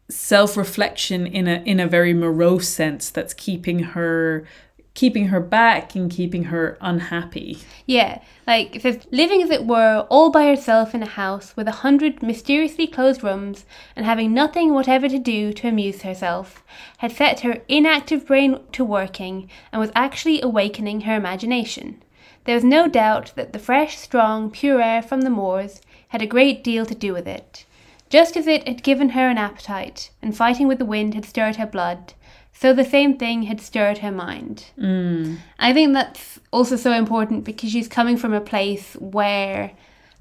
[0.09, 4.45] self-reflection in a in a very morose sense that's keeping her
[4.93, 7.57] keeping her back and keeping her unhappy.
[7.85, 12.21] Yeah, like living as it were, all by herself in a house with a hundred
[12.21, 13.65] mysteriously closed rooms,
[13.95, 16.63] and having nothing whatever to do to amuse herself,
[16.97, 22.01] had set her inactive brain to working, and was actually awakening her imagination.
[22.43, 26.27] There was no doubt that the fresh, strong, pure air from the moors had a
[26.27, 27.65] great deal to do with it.
[28.09, 31.55] Just as it had given her an appetite, and fighting with the wind had stirred
[31.55, 32.13] her blood,
[32.53, 34.65] so the same thing had stirred her mind.
[34.77, 35.37] Mm.
[35.59, 39.71] I think that's also so important because she's coming from a place where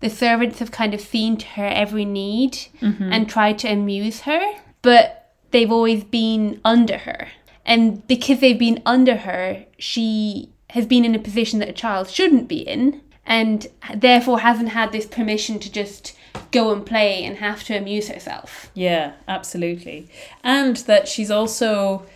[0.00, 4.40] the servants have kind of seen to her every need and tried to amuse her,
[4.80, 7.28] but they've always been under her.
[7.66, 12.08] And because they've been under her, she has been in a position that a child
[12.08, 16.16] shouldn't be in and therefore hasn't had this permission to just
[16.52, 18.70] go and play and have to amuse herself.
[18.74, 20.08] Yeah, absolutely.
[20.42, 22.06] And that she's also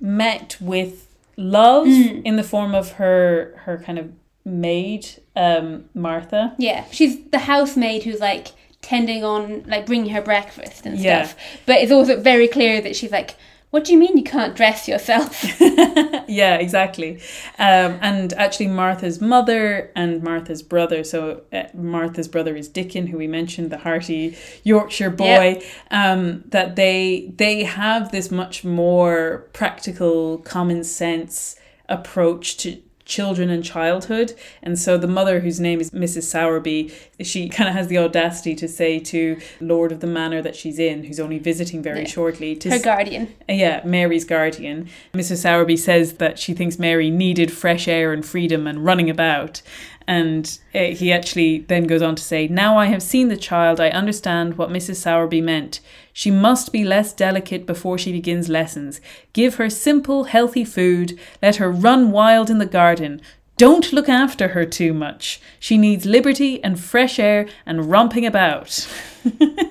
[0.00, 4.10] met with love in the form of her her kind of
[4.44, 6.54] maid, um, Martha.
[6.58, 8.48] Yeah, she's the housemaid who's like
[8.82, 11.24] tending on, like bringing her breakfast and Yeah.
[11.26, 11.38] stuff.
[11.66, 13.34] But it's also very clear that she's like,
[13.70, 17.20] "What do you mean you can't dress yourself?" yeah, exactly.
[17.58, 21.04] Um, and actually, Martha's mother and Martha's brother.
[21.04, 25.62] So uh, Martha's brother is Dickon, who we mentioned, the hearty Yorkshire boy.
[25.90, 31.56] Um, that they they have this much more practical, common sense
[31.88, 32.80] approach to
[33.10, 34.32] children and childhood
[34.62, 36.90] and so the mother whose name is mrs sowerby
[37.20, 40.78] she kind of has the audacity to say to lord of the manor that she's
[40.78, 42.06] in who's only visiting very Yeah.
[42.06, 43.24] shortly to her guardian.
[43.48, 44.88] yeah, Mary's guardian.
[45.12, 45.38] Mrs.
[45.44, 49.60] Sowerby says that she thinks Mary needed fresh air and freedom and running about.
[50.06, 53.80] And uh, he actually then goes on to say, Now I have seen the child,
[53.80, 54.96] I understand what Mrs.
[54.96, 55.80] Sowerby meant.
[56.12, 59.00] She must be less delicate before she begins lessons.
[59.32, 61.18] Give her simple, healthy food.
[61.42, 63.20] Let her run wild in the garden.
[63.56, 65.40] Don't look after her too much.
[65.58, 68.88] She needs liberty and fresh air and romping about.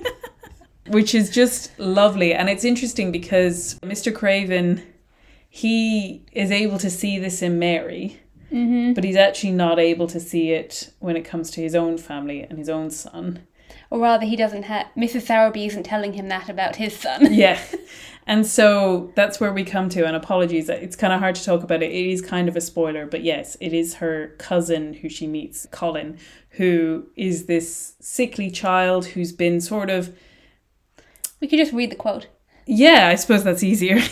[0.90, 2.34] which is just lovely.
[2.34, 4.14] And it's interesting because Mr.
[4.14, 4.82] Craven,
[5.48, 8.20] he is able to see this in Mary,
[8.52, 8.92] mm-hmm.
[8.92, 12.42] but he's actually not able to see it when it comes to his own family
[12.42, 13.46] and his own son.
[13.90, 14.86] Or rather, he doesn't have.
[14.96, 15.22] Mrs.
[15.26, 17.32] Sowerby isn't telling him that about his son.
[17.34, 17.60] Yeah.
[18.26, 21.64] And so that's where we come to, and apologies, it's kind of hard to talk
[21.64, 21.90] about it.
[21.90, 25.66] It is kind of a spoiler, but yes, it is her cousin who she meets,
[25.72, 26.16] Colin,
[26.50, 30.14] who is this sickly child who's been sort of,
[31.40, 32.28] We could just read the quote.
[32.66, 33.98] yeah, I suppose that's easier.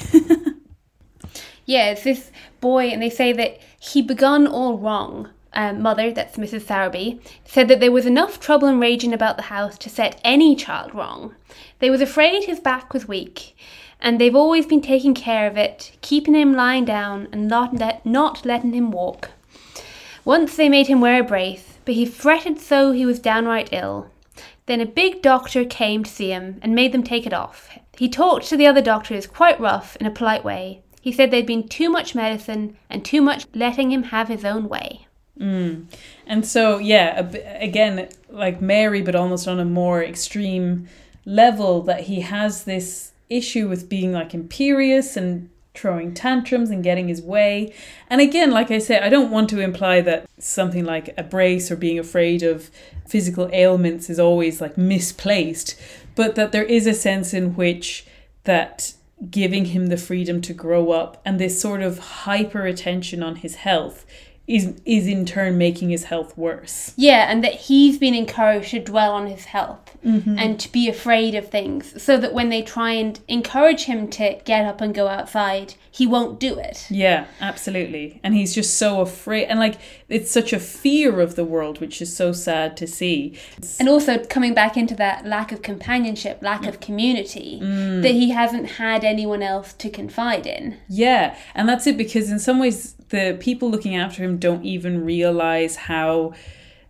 [1.65, 2.31] Yeah, it's this
[2.63, 5.29] boy, and they say that he begun all wrong.
[5.59, 6.67] Um, mother, that's Mrs.
[6.67, 10.55] Sowerby, said that there was enough trouble and raging about the house to set any
[10.55, 11.35] child wrong.
[11.81, 13.57] They was afraid his back was weak,
[14.01, 18.07] and they've always been taking care of it, keeping him lying down and not, let,
[18.07, 19.33] not letting him walk.
[20.25, 24.13] Once they made him wear a brace, but he fretted so he was downright ill.
[24.67, 27.77] Then a big doctor came to see him and made them take it off.
[27.97, 30.83] He talked to the other doctors quite rough in a polite way.
[31.01, 34.69] He said there'd been too much medicine and too much letting him have his own
[34.69, 35.08] way.
[35.39, 35.87] Mm.
[36.27, 37.21] And so, yeah,
[37.61, 40.89] again, like Mary, but almost on a more extreme
[41.25, 47.09] level, that he has this issue with being like imperious and throwing tantrums and getting
[47.09, 47.73] his way.
[48.11, 51.71] And again, like I say, I don't want to imply that something like a brace
[51.71, 52.71] or being afraid of
[53.07, 55.81] physical ailments is always like misplaced,
[56.15, 58.05] but that there is a sense in which
[58.45, 58.95] that
[59.31, 63.57] giving him the freedom to grow up and this sort of hyper attention on his
[63.57, 64.07] health
[64.49, 66.95] is is in turn making his health worse.
[66.97, 70.39] Yeah, and that he's been encouraged to dwell on his health mm-hmm.
[70.39, 74.41] and to be afraid of things so that when they try and encourage him to
[74.47, 76.87] get up and go outside, he won't do it.
[76.91, 78.21] Yeah, absolutely.
[78.23, 79.75] And he's just so afraid and like
[80.09, 83.39] it's such a fear of the world which is so sad to see.
[83.79, 88.01] And also coming back into that lack of companionship, lack of community, mm.
[88.01, 90.79] that he hasn't had anyone else to confide in.
[90.89, 95.05] Yeah, and that's it because in some ways the people looking after him don't even
[95.05, 96.33] realize how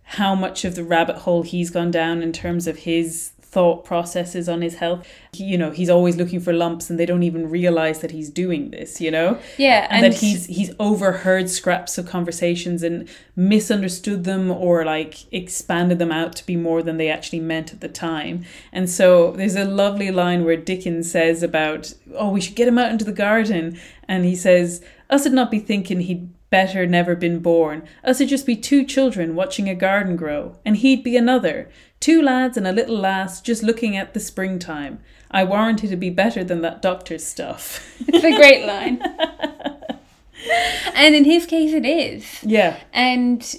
[0.03, 4.47] how much of the rabbit hole he's gone down in terms of his thought processes
[4.47, 5.07] on his health.
[5.33, 8.29] He- you know, he's always looking for lumps and they don't even realize that he's
[8.29, 9.39] doing this, you know?
[9.57, 15.31] Yeah, and, and- that he's he's overheard scraps of conversations and misunderstood them or like
[15.33, 18.45] expanded them out to be more than they actually meant at the time.
[18.71, 22.77] And so there's a lovely line where Dickon says about, "Oh, we should get him
[22.77, 27.15] out into the garden," and he says, "Us would not be thinking he'd better never
[27.15, 31.15] been born, else it'd just be two children watching a garden grow, and he'd be
[31.17, 31.69] another.
[31.99, 34.99] Two lads and a little lass just looking at the springtime.
[35.31, 37.85] I warrant it'd be better than that doctor's stuff.
[38.07, 39.01] It's a great line.
[40.95, 42.43] and in his case, it is.
[42.43, 42.79] yeah.
[42.93, 43.55] And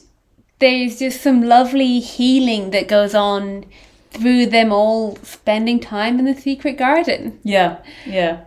[0.59, 3.65] there's just some lovely healing that goes on
[4.11, 7.39] through them all spending time in the secret garden.
[7.45, 8.45] Yeah, yeah.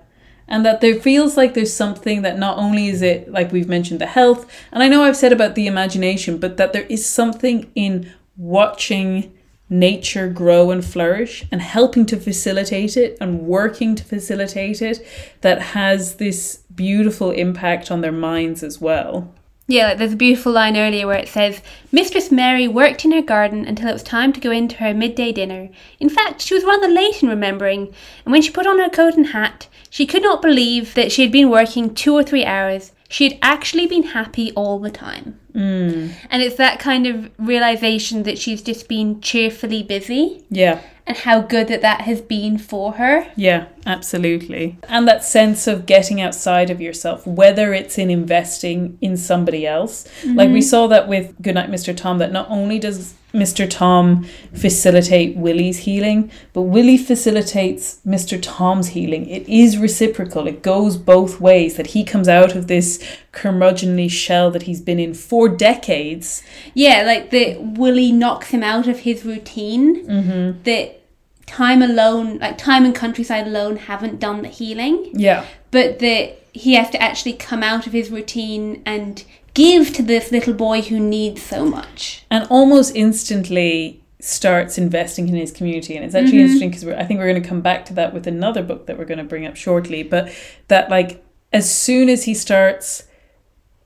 [0.47, 4.01] And that there feels like there's something that not only is it, like we've mentioned,
[4.01, 7.71] the health, and I know I've said about the imagination, but that there is something
[7.75, 9.33] in watching
[9.69, 15.05] nature grow and flourish and helping to facilitate it and working to facilitate it
[15.41, 19.33] that has this beautiful impact on their minds as well.
[19.65, 23.21] Yeah, like there's a beautiful line earlier where it says, Mistress Mary worked in her
[23.21, 25.69] garden until it was time to go in to her midday dinner.
[26.01, 27.93] In fact, she was rather late in remembering,
[28.25, 31.21] and when she put on her coat and hat, she could not believe that she
[31.21, 32.93] had been working two or three hours.
[33.09, 35.39] She had actually been happy all the time.
[35.53, 36.13] Mm.
[36.31, 40.79] And it's that kind of realization that she's just been cheerfully busy Yeah.
[41.05, 43.27] and how good that that has been for her.
[43.35, 44.79] Yeah, absolutely.
[44.89, 50.07] And that sense of getting outside of yourself, whether it's in investing in somebody else.
[50.25, 51.95] Like we saw that with Goodnight, Mr.
[51.95, 53.67] Tom, that not only does Mr.
[53.69, 58.39] Tom facilitate Willie's healing, but Willie facilitates Mr.
[58.41, 59.27] Tom's healing.
[59.27, 64.51] It is reciprocal, it goes both ways, that he comes out of this curmudgeonly shell
[64.51, 66.43] that he's been in for decades.
[66.73, 70.05] Yeah, like that Willie knocks him out of his routine.
[70.07, 70.63] Mm-hmm.
[70.63, 70.99] That
[71.45, 75.09] time alone, like time and countryside alone, haven't done the healing.
[75.13, 75.45] Yeah.
[75.73, 80.31] but that he has to actually come out of his routine and give to this
[80.31, 82.25] little boy who needs so much.
[82.29, 85.95] and almost instantly starts investing in his community.
[85.95, 86.63] And it's actually mm-hmm.
[86.63, 88.97] interesting because i think we're going to come back to that with another book that
[88.97, 90.33] we're going to bring up shortly but
[90.69, 93.03] that like as soon as he starts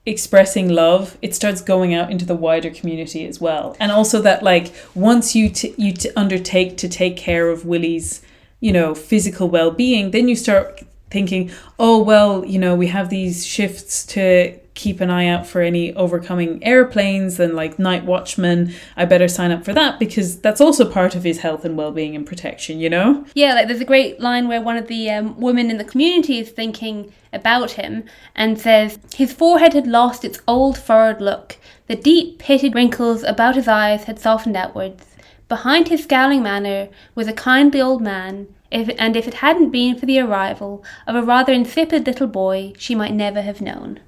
[0.06, 3.76] expressing love it starts going out into the wider community as well.
[3.80, 8.22] And also that like once you t- you t- undertake to take care of willie's
[8.60, 13.46] you know physical well-being then you start thinking oh well you know we have these
[13.46, 19.04] shifts to keep an eye out for any overcoming airplanes and like night watchmen i
[19.04, 22.26] better sign up for that because that's also part of his health and well-being and
[22.26, 25.70] protection you know Yeah, like there's a great line where one of the um, women
[25.70, 28.04] in the community is thinking about him
[28.34, 31.56] and says, His forehead had lost its old furrowed look.
[31.86, 35.04] The deep, pitted wrinkles about his eyes had softened outwards.
[35.48, 39.98] Behind his scowling manner was a kindly old man, if, and if it hadn't been
[39.98, 44.00] for the arrival of a rather insipid little boy, she might never have known.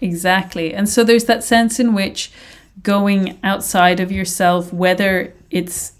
[0.00, 0.74] Exactly.
[0.74, 2.32] And so there's that sense in which
[2.82, 5.92] going outside of yourself, whether it's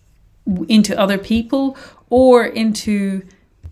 [0.68, 1.76] into other people
[2.08, 3.22] or into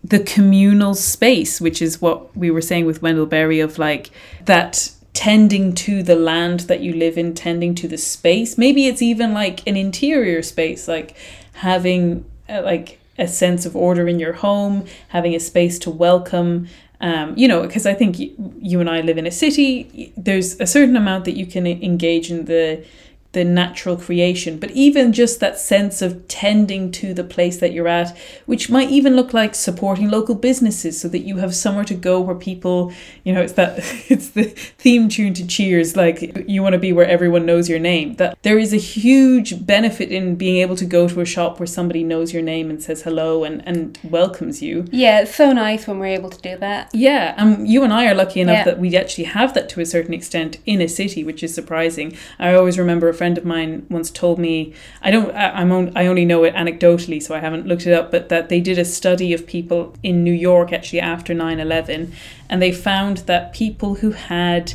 [0.03, 4.11] the communal space, which is what we were saying with Wendell Berry of like
[4.45, 8.57] that tending to the land that you live in, tending to the space.
[8.57, 11.17] Maybe it's even like an interior space, like
[11.53, 16.67] having uh, like a sense of order in your home, having a space to welcome.
[17.01, 20.11] Um, you know, because I think y- you and I live in a city.
[20.17, 22.83] There's a certain amount that you can engage in the
[23.31, 27.87] the natural creation, but even just that sense of tending to the place that you're
[27.87, 28.17] at,
[28.47, 32.19] which might even look like supporting local businesses so that you have somewhere to go
[32.19, 32.91] where people,
[33.23, 33.77] you know, it's that
[34.09, 37.79] it's the theme tune to Cheers, like you want to be where everyone knows your
[37.79, 38.15] name.
[38.15, 41.67] That there is a huge benefit in being able to go to a shop where
[41.67, 44.85] somebody knows your name and says hello and, and welcomes you.
[44.91, 46.89] Yeah, it's so nice when we're able to do that.
[46.93, 48.63] Yeah, um, you and I are lucky enough Yeah.
[48.65, 52.15] that we actually have that to a certain extent in a city, which is surprising.
[52.39, 55.91] I always remember a friend of mine once told me, I don't, I, I'm on,
[55.95, 58.79] I only know it anecdotally, so I haven't looked it up, but that they did
[58.79, 62.13] a study of people in New York actually after 9/11,
[62.49, 64.73] and they found that people who had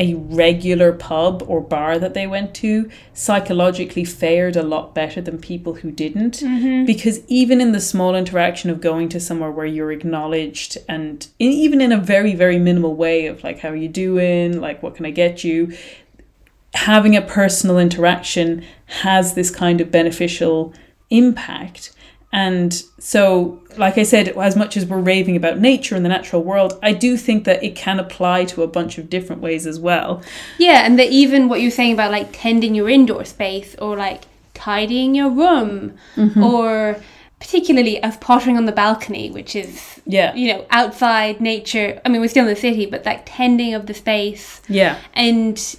[0.00, 5.38] a regular pub or bar that they went to psychologically fared a lot better than
[5.38, 6.38] people who didn't.
[6.38, 6.86] Mm-hmm.
[6.86, 11.52] Because even in the small interaction of going to somewhere where you're acknowledged and in,
[11.52, 14.58] even in a very very minimal way of like how are you doing?
[14.58, 15.76] Like what can i get you
[16.74, 20.72] having a personal interaction has this kind of beneficial
[21.10, 21.92] impact.
[22.32, 26.42] And so like i said as much as we're raving about nature and the natural
[26.42, 29.78] world i do think that it can apply to a bunch of different ways as
[29.78, 30.22] well.
[30.58, 34.24] Yeah, and that even what you're saying about like tending your indoor space or like
[34.54, 36.42] tidying your room mm-hmm.
[36.42, 37.00] or
[37.40, 40.34] particularly of pottering on the balcony, which is yeah.
[40.34, 42.00] you know outside nature.
[42.04, 44.98] I mean, we're still in the city, but like tending of the space yeah.
[45.14, 45.76] and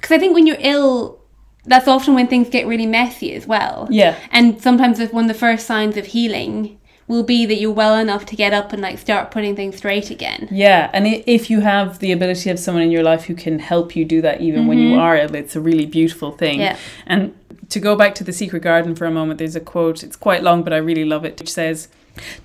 [0.00, 1.20] because I think when you're ill,
[1.66, 3.86] that's often when things get really messy as well.
[3.90, 7.96] yeah And sometimes one of the first signs of healing will be that you're well
[7.96, 10.48] enough to get up and like start putting things straight again.
[10.50, 13.96] Yeah, and if you have the ability of someone in your life who can help
[13.96, 16.60] you do that even when you are ill, it's a really beautiful thing.
[16.60, 16.76] Mm-hmm.
[16.76, 16.78] Yeah.
[17.06, 17.34] And
[17.68, 20.44] to go back to the secret garden for a moment, there's a quote, it's quite
[20.44, 21.88] long, but I really love it, which says,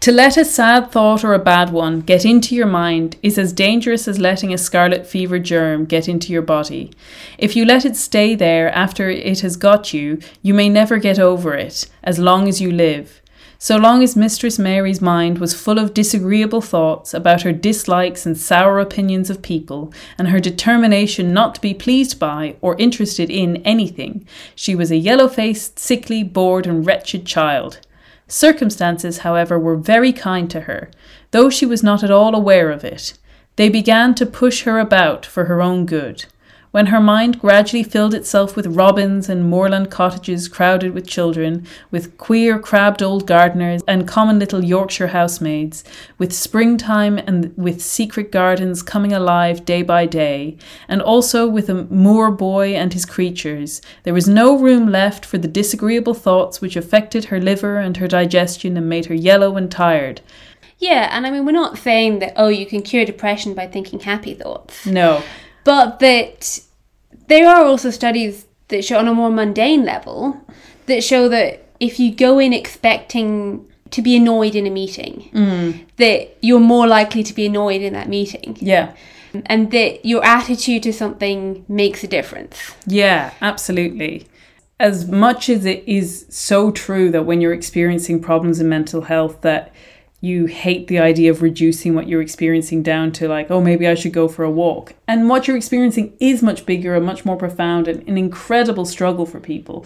[0.02, 3.54] To let a sad thought or a bad one get into your mind is as
[3.54, 6.92] dangerous as letting a scarlet fever germ get into your body.
[7.38, 11.20] If you let it stay there after it has got you, you may never get
[11.20, 13.22] over it, as long as you live.
[13.58, 18.38] So long as Mistress Mary's mind was full of disagreeable thoughts about her dislikes and
[18.38, 23.58] sour opinions of people, and her determination not to be pleased by or interested in
[23.64, 27.80] anything, she was a yellow faced, sickly, bored, and wretched child.
[28.28, 30.90] Circumstances, however, were very kind to her,
[31.32, 33.14] though she was not at all aware of it.
[33.56, 36.26] They began to push her about for her own good.
[36.76, 42.18] When her mind gradually filled itself with robins and moorland cottages crowded with children, with
[42.18, 45.86] queer, crabbed old gardeners and common little Yorkshire housemaids,
[46.18, 50.58] with springtime and with secret gardens coming alive day by day,
[50.90, 55.38] and also with a moor boy and his creatures, there was no room left for
[55.38, 59.72] the disagreeable thoughts which affected her liver and her digestion and made her yellow and
[59.72, 60.20] tired.
[60.78, 64.02] Yeah, and I mean, we're not saying that, oh, you can cure depression by thinking
[64.02, 65.24] happy thoughts, No.
[65.66, 66.60] But that
[67.28, 70.40] there are also studies that show on a more mundane level
[70.86, 75.86] that show that if you go in expecting to be annoyed in a meeting, mm.
[75.98, 78.94] that you're more likely to be annoyed in that meeting, Yeah.
[79.46, 82.74] and that your attitude to something makes a difference.
[82.88, 84.28] Yeah, absolutely.
[84.80, 89.42] As much as it is so true that when you're experiencing problems in mental health
[89.42, 89.72] that
[90.26, 93.96] you hate the idea of reducing what you're experiencing down to like, oh, maybe I
[93.96, 94.94] should go for a walk.
[95.08, 99.26] And what you're experiencing is much bigger and much more profound and an incredible struggle
[99.26, 99.86] for people.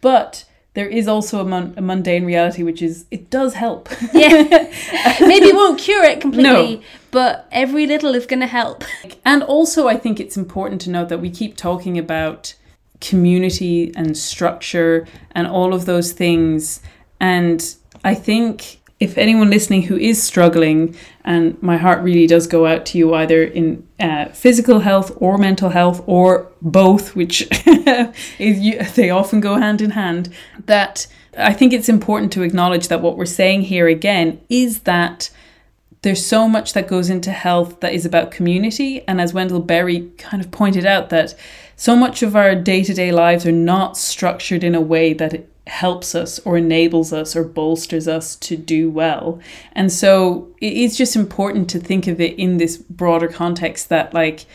[0.00, 3.88] But there is also a, mun- a mundane reality, which is it does help.
[4.12, 4.42] Yeah,
[5.20, 6.82] maybe it won't cure it completely, No.
[7.10, 8.84] but every little is going to help.
[9.24, 12.54] And also, I think it's important to note that we keep talking about
[13.00, 16.80] community and structure and all of those things.
[17.18, 17.74] And
[18.04, 20.94] I think if anyone listening who is struggling,
[21.24, 25.38] and my heart really does go out to you either in uh, physical health or
[25.38, 27.48] mental health or both, which
[28.38, 30.28] you, they often go hand in hand,
[30.66, 31.06] that
[31.38, 35.30] I think it's important to acknowledge that what we're saying here again is that
[36.02, 39.02] there's so much that goes into health that is about community.
[39.06, 41.34] And as Wendell Berry kind of pointed out, that
[41.76, 45.46] so much of our day to day lives are not structured in a way that
[45.70, 49.40] helps us or enables us or bolsters us to do well.
[49.72, 54.12] And so it is just important to think of it in this broader context that,
[54.12, 54.46] like,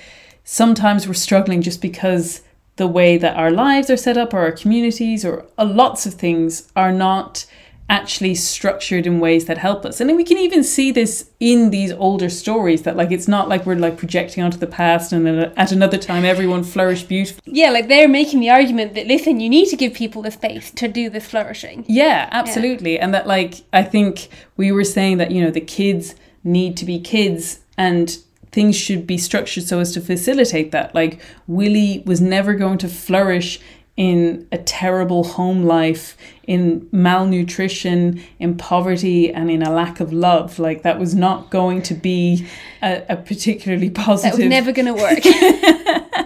[0.44, 2.42] sometimes we're struggling just because
[2.76, 6.70] the way that our lives are set up or our communities or lots of things
[6.76, 7.46] are not
[7.88, 10.00] actually structured in ways that help us.
[10.00, 13.48] And then we can even see this in these older stories that like it's not
[13.48, 17.44] like we're like projecting onto the past and then at another time everyone flourished beautifully.
[17.46, 20.72] Yeah, like they're making the argument that listen, you need to give people the space
[20.72, 21.86] to do this flourishing.
[21.88, 22.98] Yeah, absolutely.
[22.98, 26.86] And that like I think we were saying that you know the kids need to
[26.86, 28.18] be kids and
[28.52, 30.96] things should be structured so as to facilitate that.
[30.96, 33.60] Like Willie was never going to flourish
[33.98, 40.60] in a terrible home life, in malnutrition, in poverty, and in a lack of love.
[40.60, 42.48] Like that was not going to be
[42.82, 44.38] a, a particularly positive.
[44.38, 46.26] That was never going to work.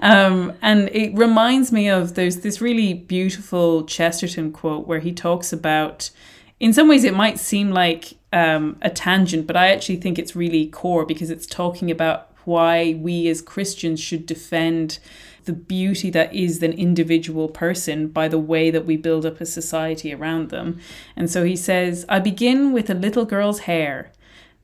[0.00, 5.52] Um, and it reminds me of there's this really beautiful Chesterton quote where he talks
[5.52, 6.10] about,
[6.58, 10.34] in some ways, it might seem like um, a tangent, but I actually think it's
[10.34, 14.98] really core because it's talking about why we as Christians should defend
[15.44, 19.46] the beauty that is an individual person by the way that we build up a
[19.46, 20.80] society around them.
[21.16, 24.12] And so he says, I begin with a little girl's hair.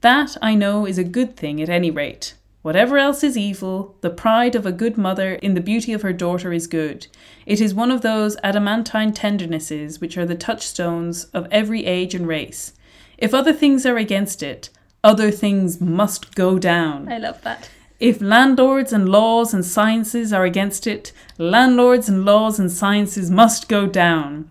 [0.00, 2.34] That, I know, is a good thing at any rate.
[2.62, 6.12] Whatever else is evil, the pride of a good mother in the beauty of her
[6.12, 7.06] daughter is good.
[7.46, 12.26] It is one of those adamantine tendernesses which are the touchstones of every age and
[12.26, 12.72] race.
[13.16, 14.70] If other things are against it,
[15.02, 17.10] other things must go down.
[17.10, 17.70] I love that.
[18.00, 23.68] If landlords and laws and sciences are against it, landlords and laws and sciences must
[23.68, 24.50] go down.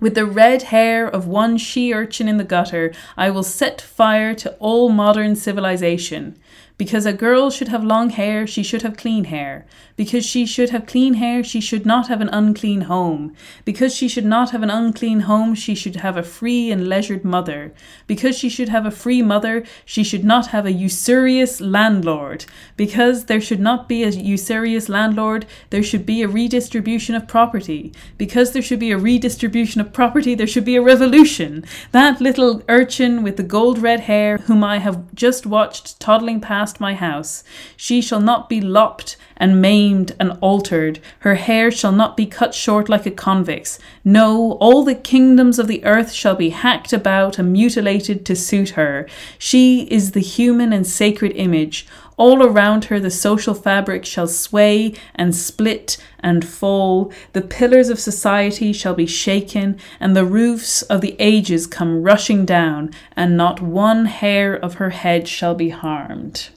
[0.00, 4.34] With the red hair of one she urchin in the gutter, I will set fire
[4.34, 6.36] to all modern civilization.
[6.78, 9.66] Because a girl should have long hair, she should have clean hair.
[9.94, 13.34] Because she should have clean hair, she should not have an unclean home.
[13.64, 17.24] Because she should not have an unclean home, she should have a free and leisured
[17.24, 17.72] mother.
[18.06, 22.46] Because she should have a free mother, she should not have a usurious landlord.
[22.76, 27.92] Because there should not be a usurious landlord, there should be a redistribution of property.
[28.18, 31.64] Because there should be a redistribution of property, there should be a revolution.
[31.92, 36.71] That little urchin with the gold red hair, whom I have just watched toddling past
[36.80, 37.44] my house,
[37.76, 41.00] she shall not be lopped and maimed and altered.
[41.20, 43.78] Her hair shall not be cut short like a convict's.
[44.04, 48.70] No, all the kingdoms of the earth shall be hacked about and mutilated to suit
[48.70, 49.08] her.
[49.38, 51.86] She is the human and sacred image.
[52.16, 57.12] All around her the social fabric shall sway and split and fall.
[57.32, 62.44] The pillars of society shall be shaken, and the roofs of the ages come rushing
[62.44, 66.50] down, and not one hair of her head shall be harmed.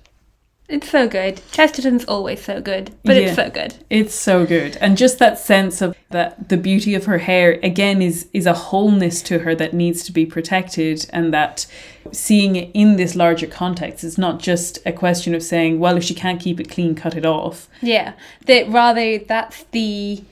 [0.67, 1.41] It's so good.
[1.51, 3.23] Chesterton's always so good, but Yeah.
[3.23, 3.75] it's so good.
[3.89, 4.77] It's so good.
[4.81, 8.53] And just that sense of that the beauty of her hair again is is a
[8.53, 11.67] wholeness to her that needs to be protected and that
[12.11, 16.03] seeing it in this larger context it's not just a question of saying, well, if
[16.03, 17.67] she can't keep it clean, cut it off.
[17.81, 18.13] Yeah,
[18.47, 20.23] that rather that's the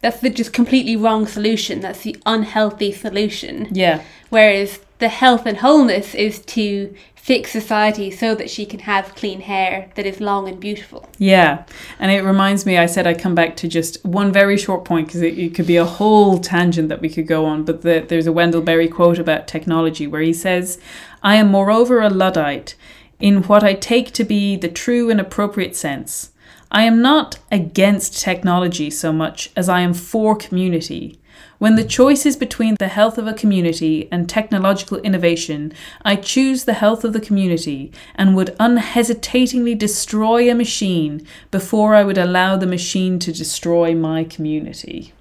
[0.00, 1.80] that's the just completely wrong solution.
[1.80, 3.68] That's the unhealthy solution.
[3.70, 4.02] Yeah.
[4.30, 9.42] Whereas the health and wholeness is to fix society so that she can have clean
[9.42, 11.06] hair that is long and beautiful.
[11.18, 11.64] Yeah,
[11.98, 15.06] and it reminds me, I said I'd come back to just one very short point
[15.06, 17.64] because it, it could be a whole tangent that we could go on.
[17.64, 20.80] But the, there's a Wendell Berry quote about technology where he says,
[21.22, 22.74] I am moreover a Luddite
[23.18, 26.30] in what I take to be the true and appropriate sense.
[26.72, 31.19] I am not against technology so much as I am for community.
[31.60, 36.64] When the choice is between the health of a community and technological innovation, I choose
[36.64, 42.56] the health of the community and would unhesitatingly destroy a machine before I would allow
[42.56, 45.12] the machine to destroy my community.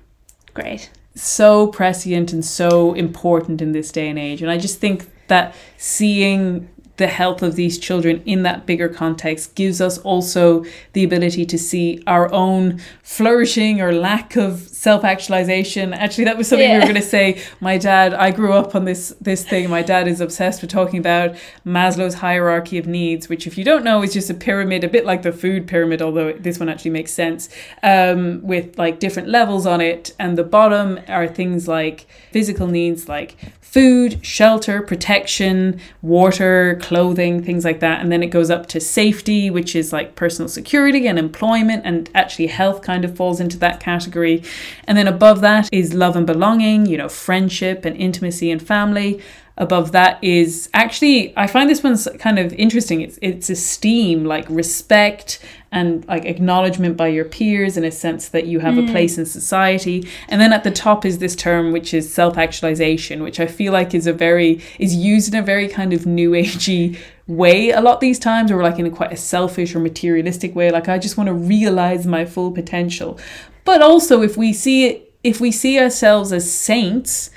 [0.53, 0.89] Great.
[1.13, 4.41] So prescient and so important in this day and age.
[4.41, 6.69] And I just think that seeing
[6.99, 11.57] the health of these children in that bigger context gives us also the ability to
[11.57, 15.93] see our own flourishing or lack of self-actualization.
[15.93, 17.41] Actually that was something we were going to say.
[17.59, 19.69] My dad i grew up on this this thing.
[19.69, 23.83] My dad is obsessed with talking about maslow's hierarchy of needs which if you don't
[23.83, 26.91] know is just a pyramid a bit like the food pyramid although this one actually
[26.91, 27.49] makes sense
[27.83, 30.13] um, with like different levels on it.
[30.17, 33.35] And the bottom are things like physical needs like
[33.69, 38.01] food, shelter, protection, water, clothing, things like that.
[38.01, 42.09] And then it goes up to safety, which is like personal security and employment, and
[42.15, 44.43] actually health kind of falls into that category.
[44.85, 49.21] And then above that is love and belonging, you know, friendship and intimacy and family.
[49.57, 53.01] Above that is actually, I find this one's kind of interesting.
[53.01, 55.39] It's it's esteem, like respect
[55.71, 58.89] and like acknowledgement by your peers in a sense that you have a mm.
[58.89, 60.07] place in society.
[60.29, 63.93] And then at the top is this term which is self-actualization, which I feel like
[63.93, 66.97] is a very is used in a very kind of new agey
[67.27, 70.71] way a lot these times or like in a quite a selfish or materialistic way
[70.71, 73.19] like I just want to realize my full potential.
[73.69, 77.29] But also if we see it if we see ourselves as saints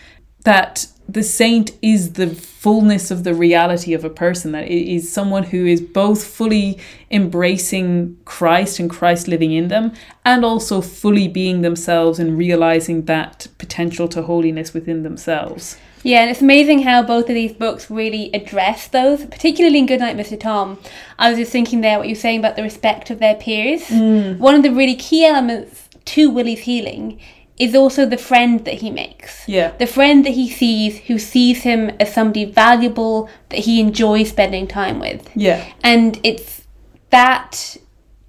[0.45, 5.13] that the saint is the fullness of the reality of a person that it is
[5.13, 6.79] someone who is both fully
[7.11, 9.93] embracing Christ and Christ living in them
[10.25, 15.77] and also fully being themselves and realizing that potential to holiness within themselves.
[16.03, 20.17] Yeah, and it's amazing how both of these books really address those, particularly in Goodnight,
[20.17, 20.41] Mr.
[20.41, 20.79] Tom.
[21.19, 23.83] I was just thinking there what you're saying about the respect of their peers.
[23.83, 24.39] Mm.
[24.39, 27.21] One of the really key elements to Willie's healing
[27.59, 29.47] is also the friend that he makes.
[29.49, 29.73] Yeah.
[29.79, 34.67] The friend that he sees who sees him as somebody valuable that he enjoys spending
[34.67, 35.29] time with.
[35.35, 35.65] Yeah.
[35.83, 36.67] And it's
[37.11, 37.77] that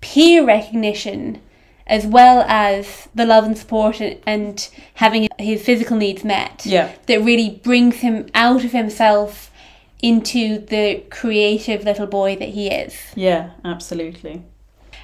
[0.02, 1.42] peer recognition
[1.88, 6.94] as well as the love and support and, and having his physical needs met Yeah.
[7.08, 9.52] that really brings him out of himself
[10.02, 12.96] into the creative little boy that he is.
[13.16, 14.44] Yeah, absolutely.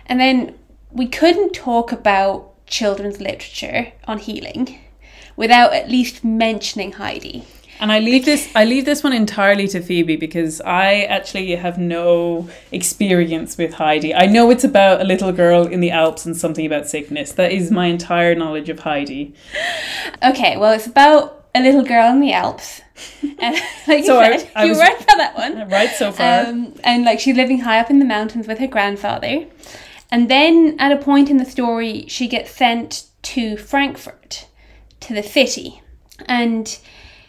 [0.06, 0.56] And then
[0.92, 4.80] we couldn't talk about children's literature on healing
[5.36, 7.46] without at least mentioning Heidi.
[7.82, 11.78] And I leave this I leave this one entirely to Phoebe because I actually have
[11.78, 14.14] no experience with Heidi.
[14.14, 17.32] I know it's about a little girl in the Alps and something about sickness.
[17.32, 19.34] That is my entire knowledge of Heidi.
[20.22, 22.82] Okay, well, it's about a little girl in the Alps.
[23.42, 23.56] And
[23.88, 25.70] like you So said, I you were right about that one.
[25.70, 26.48] Right so far.
[26.48, 29.48] Um, and like she's living high up in the mountains with her grandfather.
[30.12, 34.48] And then at a point in the story, she gets sent to Frankfurt,
[35.02, 35.82] to the city.
[36.26, 36.78] And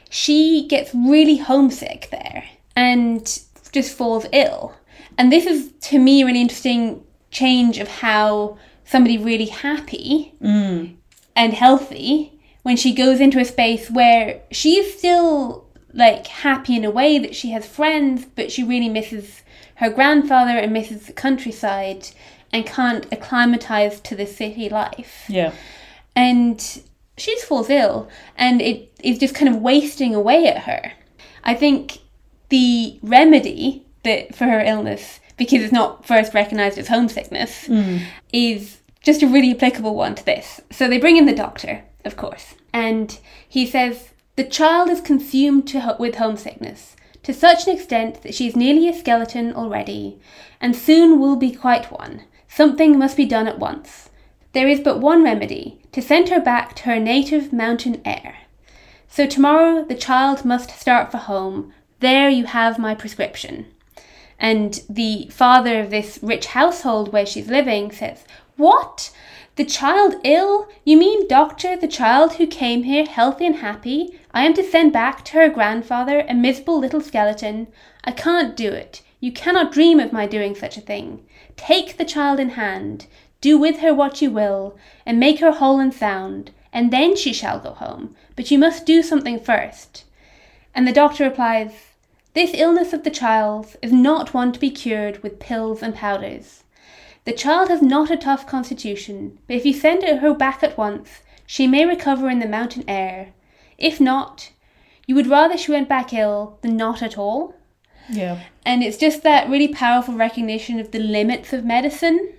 [0.08, 3.24] she gets really homesick there and
[3.72, 4.74] just falls ill.
[5.18, 10.96] And this is, to me, a really interesting change of how somebody really happy mm.
[11.36, 16.90] and healthy, when she goes into a space where she's still like happy in a
[16.90, 19.42] way that she has friends, but she really misses
[19.76, 22.08] her grandfather and misses the countryside
[22.53, 25.24] and can't acclimatize to the city life.
[25.28, 25.53] Yeah.
[26.16, 26.61] And
[27.16, 30.92] she just falls ill and it is just kind of wasting away at her.
[31.44, 31.98] I think
[32.48, 38.03] the remedy that for her illness, because it's not first recognized as homesickness, mm.
[38.32, 40.61] is just a really applicable one to this.
[40.70, 45.66] So they bring in the doctor, of course, and he says the child is consumed
[45.68, 50.18] to ho- with homesickness to such an extent that she is nearly a skeleton already,
[50.61, 52.22] and soon will be quite one.
[52.53, 54.11] Something must be done at once.
[54.55, 58.38] There is but one remedy to send her back to her native mountain air.
[59.09, 61.72] So tomorrow the child must start for home.
[62.01, 63.66] There you have my prescription.
[64.36, 68.24] And the father of this rich household where she's living says,
[68.57, 69.12] What?
[69.55, 70.68] The child ill?
[70.84, 74.18] You mean, doctor, the child who came here healthy and happy?
[74.34, 77.68] I am to send back to her grandfather a miserable little skeleton.
[78.03, 79.03] I can't do it.
[79.20, 81.24] You cannot dream of my doing such a thing.
[81.61, 83.04] Take the child in hand,
[83.42, 87.34] do with her what you will, and make her whole and sound, and then she
[87.34, 88.16] shall go home.
[88.34, 90.04] But you must do something first.
[90.74, 91.72] And the doctor replies,
[92.32, 96.64] This illness of the child's is not one to be cured with pills and powders.
[97.26, 101.20] The child has not a tough constitution, but if you send her back at once,
[101.44, 103.34] she may recover in the mountain air.
[103.76, 104.50] If not,
[105.06, 107.54] you would rather she went back ill than not at all.
[108.11, 108.42] Yeah.
[108.64, 112.32] And it's just that really powerful recognition of the limits of medicine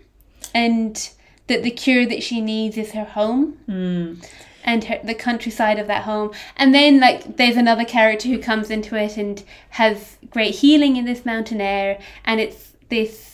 [0.53, 1.09] and
[1.47, 4.13] that the cure that she needs is her home hmm.
[4.63, 6.32] and her, the countryside of that home.
[6.57, 11.05] And then, like, there's another character who comes into it and has great healing in
[11.05, 13.30] this mountain air, and it's this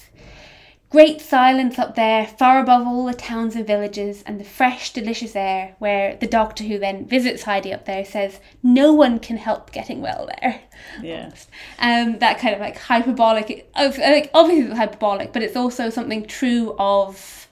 [0.90, 5.36] great silence up there, far above all the towns and villages, and the fresh, delicious
[5.36, 9.72] air, where the doctor who then visits Heidi up there says, No one can help
[9.72, 10.62] getting well there.
[11.02, 11.32] Yeah.
[11.80, 16.76] Um, that kind of like hyperbolic, like obviously it's hyperbolic, but it's also something true
[16.80, 17.48] of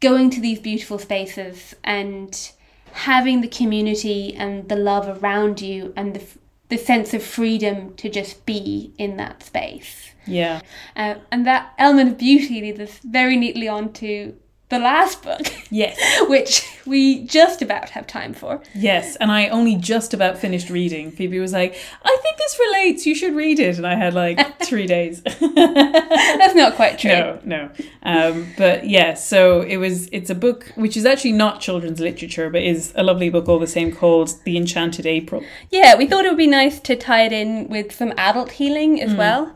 [0.00, 2.52] going to these beautiful spaces and
[2.92, 6.22] having the community and the love around you and the,
[6.68, 10.12] the sense of freedom to just be in that space.
[10.28, 10.60] Yeah.
[10.96, 14.34] Uh, and that element of beauty leads us very neatly on to
[14.70, 15.98] the last book, Yes.
[16.28, 18.60] which we just about have time for.
[18.74, 19.16] Yes.
[19.16, 21.10] And I only just about finished reading.
[21.10, 21.74] Phoebe was like,
[22.04, 23.06] I think this relates.
[23.06, 23.78] You should read it.
[23.78, 25.22] And I had like three days.
[25.22, 27.10] That's not quite true.
[27.10, 27.70] no, no.
[28.02, 30.08] Um, but yeah, so it was.
[30.12, 33.58] It's a book which is actually not children's literature, but is a lovely book all
[33.58, 35.42] the same called The Enchanted April.
[35.70, 39.00] Yeah, we thought it would be nice to tie it in with some adult healing
[39.00, 39.54] as well.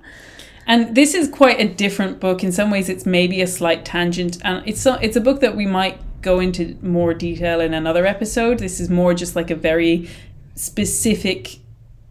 [0.66, 2.44] And this is quite a different book.
[2.44, 5.56] In some ways, it's maybe a slight tangent, and it's a, it's a book that
[5.56, 8.58] we might go into more detail in another episode.
[8.58, 10.08] This is more just like a very
[10.54, 11.58] specific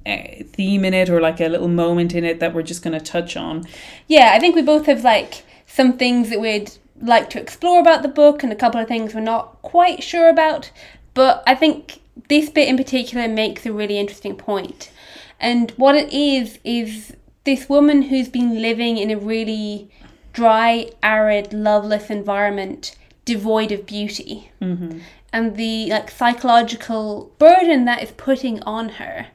[0.05, 2.97] uh, theme in it, or like a little moment in it that we're just going
[2.97, 3.63] to touch on.
[4.07, 6.71] Yeah, I think we both have like some things that we'd
[7.01, 10.29] like to explore about the book and a couple of things we're not quite sure
[10.29, 10.71] about.
[11.13, 14.91] But I think this bit in particular makes a really interesting point.
[15.39, 19.89] And what it is, is this woman who's been living in a really
[20.33, 24.51] dry, arid, loveless environment devoid of beauty.
[24.61, 24.99] Mm-hmm.
[25.33, 29.27] And the like psychological burden that is putting on her.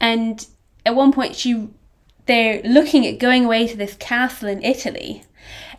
[0.00, 0.46] And
[0.84, 1.68] at one point she
[2.26, 5.22] they're looking at going away to this castle in Italy,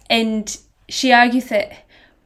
[0.10, 1.74] and she argues that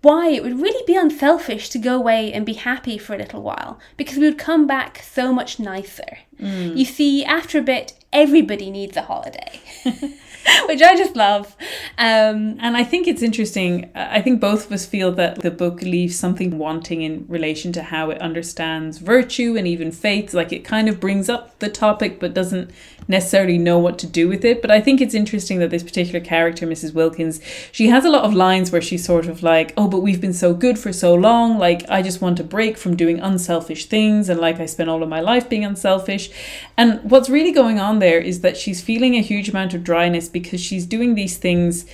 [0.01, 3.41] why it would really be unselfish to go away and be happy for a little
[3.41, 6.19] while because we would come back so much nicer.
[6.39, 6.75] Mm.
[6.75, 9.59] You see, after a bit, everybody needs a holiday,
[10.67, 11.55] which I just love.
[11.97, 13.89] Um, And I think it's interesting.
[13.95, 17.83] I think both of us feel that the book leaves something wanting in relation to
[17.83, 20.33] how it understands virtue and even faith.
[20.33, 22.71] Like it kind of brings up the topic but doesn't
[23.07, 24.61] necessarily know what to do with it.
[24.61, 26.93] But I think it's interesting that this particular character, Mrs.
[26.93, 30.21] Wilkins, she has a lot of lines where she's sort of like, oh, but we've
[30.21, 31.57] been so good for so long.
[31.57, 34.29] Like, I just want a break from doing unselfish things.
[34.29, 36.31] And like, I spent all of my life being unselfish.
[36.77, 40.29] And what's really going on there is that she's feeling a huge amount of dryness
[40.31, 41.85] because she's doing these things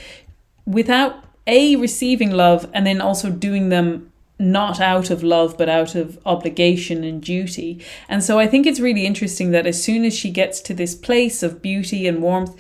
[0.65, 5.95] without a receiving love and then also doing them not out of love but out
[5.95, 7.83] of obligation and duty.
[8.07, 10.93] And so i think it's really interesting that as soon as she gets to this
[10.93, 12.55] place of beauty and warmth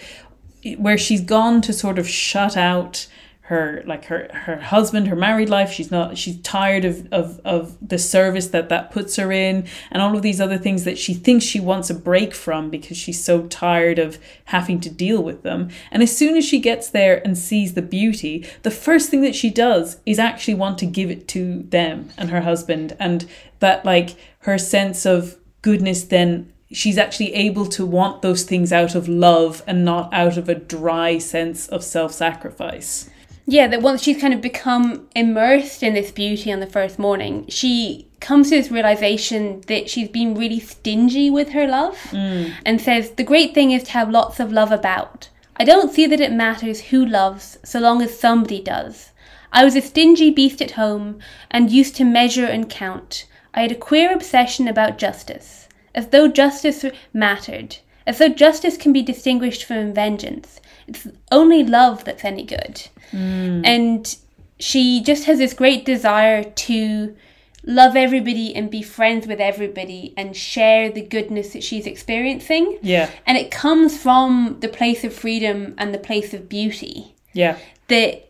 [0.77, 3.07] where she's gone to sort of shut out
[3.47, 7.77] her like her her husband her married life she's not she's tired of of of
[7.87, 11.13] the service that that puts her in and all of these other things that she
[11.13, 15.43] thinks she wants a break from because she's so tired of having to deal with
[15.43, 15.69] them.
[15.91, 19.35] And as soon as she gets there and sees the beauty the first thing that
[19.35, 23.25] she does is actually want to give it to them and her husband and
[23.59, 28.93] that like her sense of goodness then she's actually able to want those things out
[28.93, 33.09] of love and not out of a dry sense of self-sacrifice
[33.49, 37.45] yeah, that once she's kind of become immersed in this beauty on the first morning,
[37.47, 42.51] she comes to this realization that she's been really stingy with her love Mm.
[42.65, 45.29] and says, The great thing is to have lots of love about.
[45.55, 49.11] I don't see that it matters who loves so long as somebody does.
[49.51, 51.19] I was a stingy beast at home
[51.49, 53.25] and used to measure and count.
[53.53, 56.83] I had a queer obsession about justice, as though justice
[57.13, 60.59] mattered, as though justice can be distinguished from vengeance.
[60.87, 62.87] It's only love that's any good.
[63.11, 63.65] Mm.
[63.65, 64.17] And
[64.59, 67.15] she just has this great desire to
[67.63, 72.79] love everybody and be friends with everybody and share the goodness that she's experiencing.
[72.81, 77.13] yeah And it comes from the place of freedom and the place of beauty.
[77.33, 77.57] yeah
[77.89, 78.23] That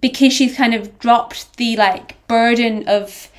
[0.00, 3.30] because she's kind of dropped the like burden of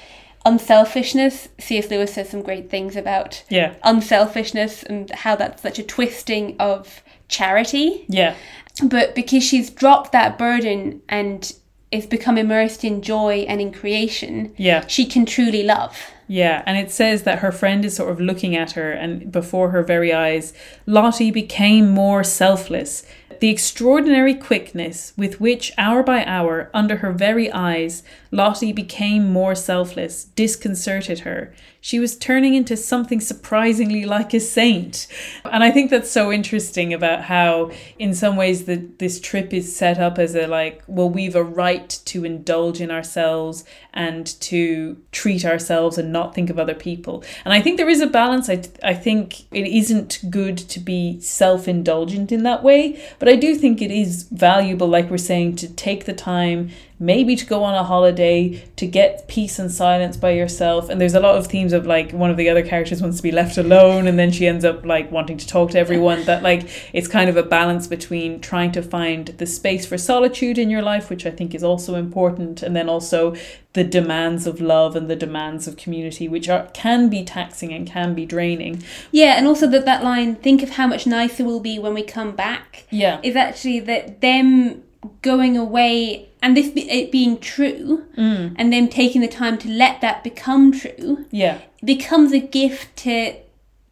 [0.46, 1.90] unselfishness, C.S.
[1.90, 7.02] Lewis says some great things about yeah unselfishness and how that's such a twisting of
[7.28, 8.36] charity yeah
[8.84, 11.54] but because she's dropped that burden and
[11.92, 16.78] is become immersed in joy and in creation yeah she can truly love Yeah, and
[16.78, 20.12] it says that her friend is sort of looking at her, and before her very
[20.12, 20.54] eyes,
[20.88, 23.06] Lottie became more selfless.
[23.42, 28.02] The extraordinary quickness with which, hour by hour, under her very eyes,
[28.32, 31.54] Lottie became more selfless disconcerted her.
[31.86, 35.06] She was turning into something surprisingly like a saint.
[35.44, 37.70] And I think that's so interesting about how,
[38.00, 41.44] in some ways, the, this trip is set up as a like, well, we've a
[41.44, 47.24] right to indulge in ourselves and to treat ourselves and not think of other people.
[47.46, 48.50] And I think there is a balance.
[48.50, 53.36] I, I think it isn't good to be self indulgent in that way, but I
[53.36, 57.64] do think it is valuable, like we're saying, to take the time maybe to go
[57.64, 60.90] on a holiday to get peace and silence by yourself.
[60.90, 63.24] And there's a lot of themes of like one of the other characters wants to
[63.24, 66.24] be left alone and then she ends up like wanting to talk to everyone.
[66.26, 70.58] That like it's kind of a balance between trying to find the space for solitude
[70.58, 73.36] in your life which i think is also important and then also
[73.74, 77.86] the demands of love and the demands of community which are can be taxing and
[77.86, 78.82] can be draining.
[79.12, 82.04] Yeah and also that that line think of how much nicer we'll be when we
[82.04, 83.20] come back yeah.
[83.22, 84.82] is actually that them
[85.22, 90.02] going away and this be, it being true and them taking the time to let
[90.02, 91.60] that become true yeah.
[91.84, 93.36] becomes a gift to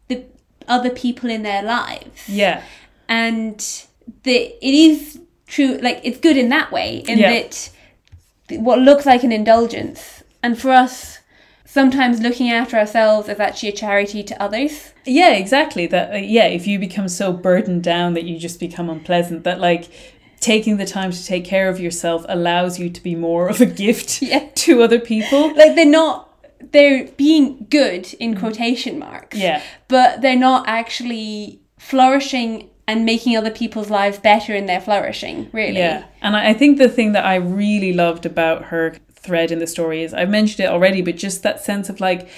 [0.08, 0.24] the
[0.68, 2.28] other people in their lives.
[2.28, 2.62] Yeah.
[3.08, 3.58] And
[4.22, 7.30] that it is true like it's good in that way in Yeah.
[7.30, 7.70] that
[8.50, 10.22] what looks like an indulgence.
[10.42, 11.18] And for us
[11.74, 14.92] sometimes looking after ourselves is actually a charity to others.
[15.04, 15.88] Yeah, exactly.
[15.88, 19.58] That uh, yeah, if you become so burdened down that you just become unpleasant, that
[19.60, 19.88] like
[20.44, 23.66] taking the time to take care of yourself allows you to be more of a
[23.66, 24.46] gift Yeah.
[24.56, 25.54] to other people.
[25.54, 26.30] like they're not
[26.72, 28.40] they're being good in mm.
[28.40, 29.62] quotation marks Yeah.
[29.88, 35.78] but they're not actually flourishing and making other people's lives better in their flourishing really
[35.78, 36.04] Yeah.
[36.20, 38.84] And I I think the thing that I really loved about her
[39.24, 42.28] thread in the story is I've mentioned it already, but just that sense of like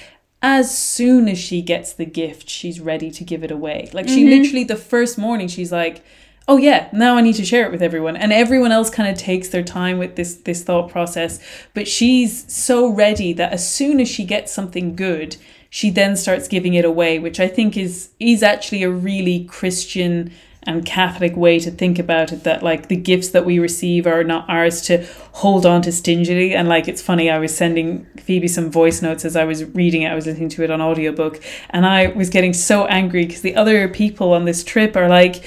[0.43, 3.89] as soon as she gets the gift, she's ready to give it away.
[3.93, 4.35] Like she mm-hmm.
[4.37, 6.05] literally the first morning she's like
[6.49, 8.17] Oh yeah, now I need to share it with everyone.
[8.17, 11.41] And everyone else kind of takes their time with this this thought process,
[11.75, 15.37] but she's so ready that as soon as she gets something good,
[15.71, 20.31] she then starts giving it away, which I think is is actually a really Christian
[20.69, 24.25] and Catholic way to think about it that like the gifts that we receive are
[24.25, 28.49] not ours to hold on to stingily and like it's funny I was sending Phoebe
[28.49, 31.41] some voice notes as I was reading it I was listening to it on audiobook
[31.71, 35.45] and I was getting so angry because the other people on this trip are like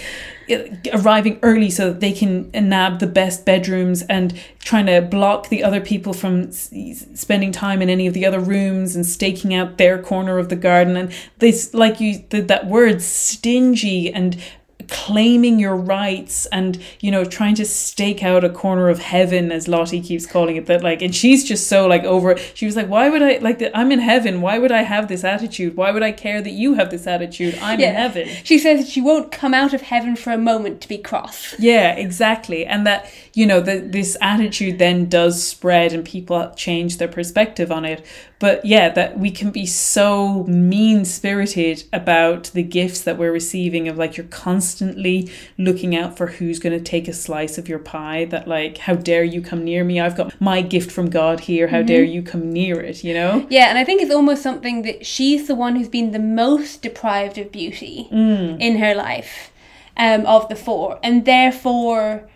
[0.49, 5.49] Uh, arriving early so that they can nab the best bedrooms and trying to block
[5.49, 9.77] the other people from spending time in any of the other rooms and staking out
[9.77, 10.97] their corner of the garden.
[10.97, 14.41] And this like you that word stingy and
[14.89, 19.67] claiming your rights and you know trying to stake out a corner of heaven as
[19.67, 22.87] Lottie keeps calling it that like and she's just so like over she was like
[22.87, 24.41] why would I like that I'm in heaven.
[24.41, 25.75] Why would I have this attitude?
[25.75, 27.57] Why would I care that you have this attitude?
[27.61, 28.27] I'm in heaven.
[28.43, 31.55] She says that she won't come out of heaven for a moment to be cross.
[31.59, 32.65] Yeah, exactly.
[32.65, 37.71] And that, you know, that this attitude then does spread and people change their perspective
[37.71, 38.05] on it.
[38.39, 43.89] But yeah, that we can be so mean spirited about the gifts that we're receiving
[43.89, 47.79] of like you're constantly looking out for who's going to take a slice of your
[47.79, 48.23] pie.
[48.25, 49.99] That, like, how dare you come near me?
[49.99, 51.67] I've got my gift from God here.
[51.67, 52.13] How dare mm-hmm.
[52.13, 53.45] you come near it, you know?
[53.49, 56.81] Yeah, and I think it's almost something that she's the one who's been the most
[56.81, 58.57] deprived of beauty mm.
[58.61, 59.51] in her life
[59.97, 60.97] um, of the four.
[61.03, 62.29] And therefore,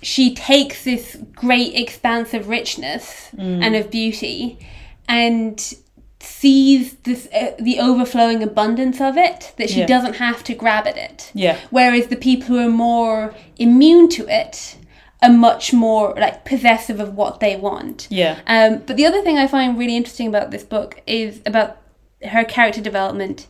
[0.00, 3.62] she takes this great expanse of richness mm.
[3.62, 4.58] and of beauty
[5.08, 5.74] and
[6.20, 9.86] sees this uh, the overflowing abundance of it that she Yeah.
[9.86, 11.56] doesn't have to grab at it Yeah.
[11.70, 14.76] whereas the people who are more immune to it
[15.22, 18.36] are much more like possessive of what they want Yeah.
[18.46, 21.76] um, but the other thing I find really interesting about this book is about
[22.24, 23.46] her character development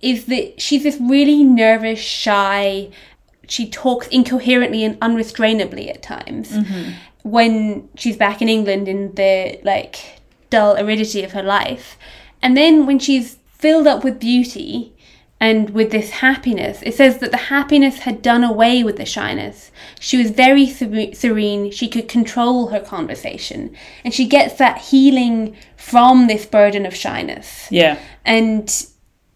[0.00, 2.88] is that she's this really nervous, shy,
[3.48, 6.56] she talks incoherently and unrestrainably at times.
[7.22, 10.20] When she's back in England in the like
[10.52, 11.86] dull aridity of her life.
[12.42, 14.92] And then when she's filled up with beauty
[15.40, 19.72] and with this happiness, it says that the happiness had done away with the shyness.
[19.98, 20.66] She was very
[21.14, 23.74] serene, she could control her conversation,
[24.04, 27.98] and she gets that healing from this burden of shyness Yeah.
[28.24, 28.66] and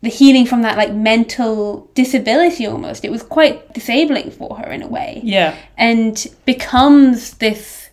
[0.03, 3.05] the healing from that like mental disability almost.
[3.05, 5.57] It was quite disabling for her in a way Yeah.
[5.77, 6.15] and
[6.45, 7.86] becomes this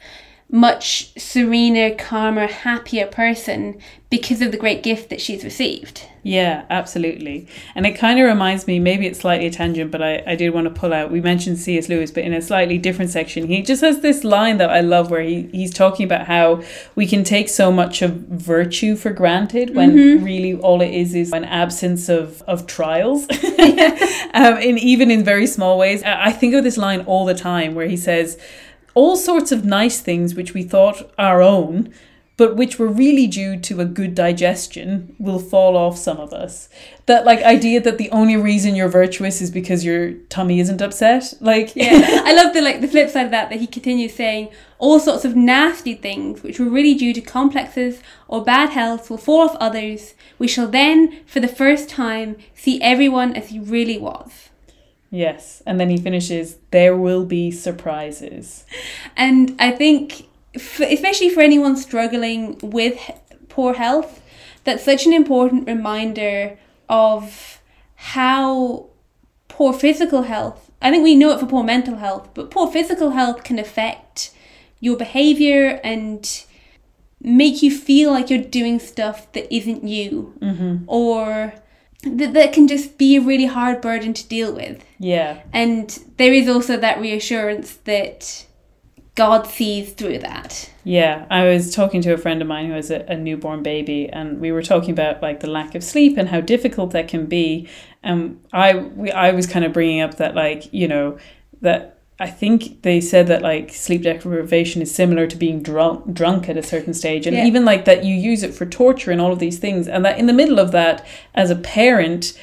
[0.54, 3.76] much serener, calmer, happier person
[4.12, 6.08] because of the great gift that she's received.
[6.22, 7.48] Yeah, absolutely.
[7.74, 10.52] And it kind of reminds me, maybe it's slightly a tangent, but I, I did
[10.52, 11.10] want to pull out.
[11.10, 11.90] We mentioned C.S.
[11.90, 15.10] Lewis, but in a slightly different section, he just has this line that I love
[15.10, 16.62] where he, he's talking about how
[16.94, 21.34] we can take so much of virtue for granted when really all it is is
[21.34, 23.24] an absence of, of trials.
[23.24, 23.30] um,
[24.34, 26.04] and even in very small ways.
[26.04, 28.40] I think of this line all the time where he says,
[28.94, 31.94] all sorts of nice things which we thought our own
[32.36, 36.68] but which were really due to a good digestion will fall off some of us
[37.06, 41.34] that like idea that the only reason you're virtuous is because your tummy isn't upset
[41.40, 44.50] like Yeah, I love the like the flip side of that that he continues saying
[44.80, 49.18] all sorts of nasty things which were really due to complexes or bad health will
[49.18, 50.16] fall off others.
[50.40, 54.50] We shall then, for the first time, see everyone as he really was.
[55.14, 58.66] Yes and then he finishes there will be surprises.
[59.16, 62.98] And I think, f especially for anyone struggling with
[63.48, 64.22] poor health,
[64.64, 66.58] that's such an important reminder
[66.90, 67.62] of
[67.96, 68.88] how
[69.48, 73.12] poor physical health, I think we know it for poor mental health, but poor physical
[73.12, 74.32] health can affect
[74.80, 76.28] your behavior and
[77.22, 80.34] make you feel like you're doing stuff that isn't you.
[80.40, 80.84] Mm-hmm.
[80.88, 81.54] Or
[82.04, 84.84] that, that can just be a really hard burden to deal with.
[85.00, 88.46] yeah And there is also that reassurance that
[89.16, 90.72] God sees through that.
[90.84, 94.10] Yeah, I was talking to a friend of mine who has a, a newborn baby,
[94.10, 97.28] and we were talking about like the lack of sleep and how difficult that can
[97.28, 97.70] be.
[98.02, 101.20] And I, we, I was kind of bringing up that like you know
[101.62, 106.48] that I think they said that like sleep deprivation is similar to being drunk, drunk
[106.48, 107.46] at a certain stage, and Yeah.
[107.46, 110.20] even like that you use it for torture and all of these things, and that
[110.20, 112.38] in the middle of that, as a parent,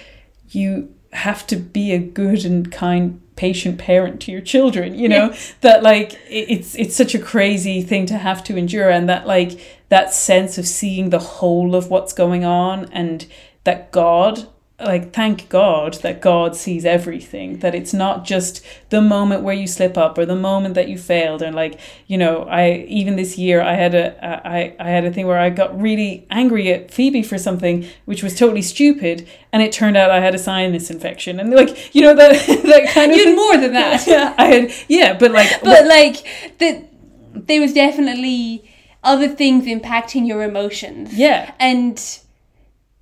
[0.51, 5.33] you have to be a good and kind patient parent to your children you know
[5.63, 9.27] that like it- it's it's such a crazy thing to have to endure and that
[9.27, 9.59] like
[9.89, 13.27] that sense of seeing the whole of what's going on and
[13.65, 14.47] that god
[14.85, 19.67] like thank god that god sees everything that it's not just the moment where you
[19.67, 21.43] slip up or the moment that you failed.
[21.43, 25.13] And like you know i even this year i had a i i had a
[25.13, 29.29] thing where i got really angry at phoebe for something which was totally stupid.
[29.53, 31.39] And it turned out i had a sinus infection.
[31.41, 34.07] And like you know that that kind of You had more than that.
[34.15, 36.17] yeah i had yeah but like But like
[36.59, 36.89] that
[37.35, 38.65] there was definitely
[39.03, 41.15] other things impacting your emotions.
[41.15, 41.55] yeah.
[41.59, 41.97] And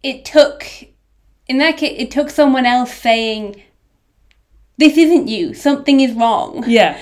[0.03, 0.65] it took
[1.49, 3.63] in that case it took someone else saying
[4.79, 5.55] this isn't you.
[5.55, 6.65] Something is wrong.
[6.67, 6.99] yeah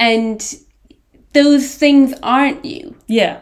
[0.00, 0.42] And
[1.32, 2.96] those things aren't you.
[3.06, 3.40] Yeah.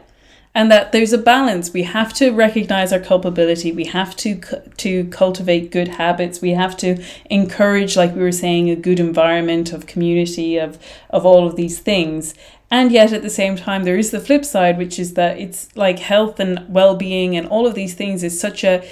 [0.52, 1.72] And that there's a balance.
[1.72, 3.70] We have to recognize our culpability.
[3.70, 4.40] We have to
[4.78, 6.40] to cultivate good habits.
[6.40, 10.78] We have to encourage, like we were saying, a good environment of community of
[11.10, 12.34] of all of these things.
[12.68, 15.68] And yet, at the same time, there is the flip side, which is that it's
[15.76, 18.82] like health and well being and all of these things is such a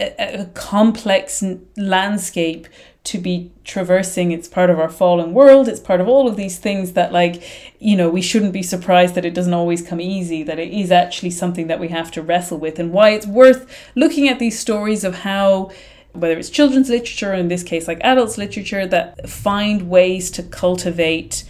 [0.00, 1.42] a, a complex
[1.76, 2.68] landscape
[3.04, 4.32] to be traversing.
[4.32, 5.66] It's part of our fallen world.
[5.66, 7.42] It's part of all of these things that like
[7.80, 10.92] you know we shouldn't be surprised that it doesn't always come easy that it is
[10.92, 12.78] actually something that we have to wrestle with.
[12.78, 15.70] And why it's worth looking at these stories of how
[16.12, 20.42] whether it's children's literature or in this case like adults literature that find ways to
[20.42, 21.44] cultivate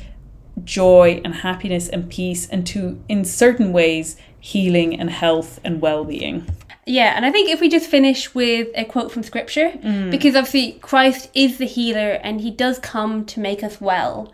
[0.64, 6.46] joy and happiness and peace and to in certain ways healing and health and well-being
[6.89, 10.10] Yeah, and I think if we just finish with a quote from scripture, mm.
[10.10, 14.32] because obviously Christ is the healer and he does come to make us well.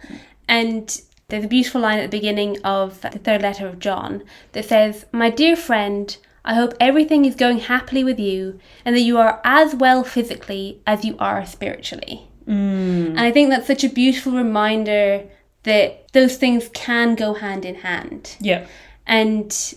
[0.49, 4.23] And there's a beautiful line at the beginning of the third letter of John
[4.53, 9.01] that says, My dear friend, I hope everything is going happily with you and that
[9.01, 12.29] you are as well physically as you are spiritually.
[12.47, 13.11] Mm.
[13.11, 15.25] And I think that's such a beautiful reminder
[15.63, 18.67] that those things can go hand in hand Yeah.
[19.07, 19.75] and